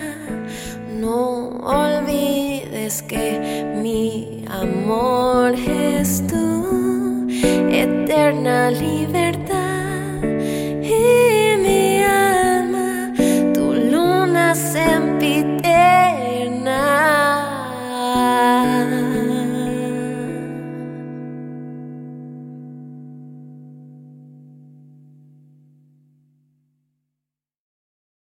[0.95, 6.79] no olvides que mi amor es tú
[7.44, 9.70] eterna libertad.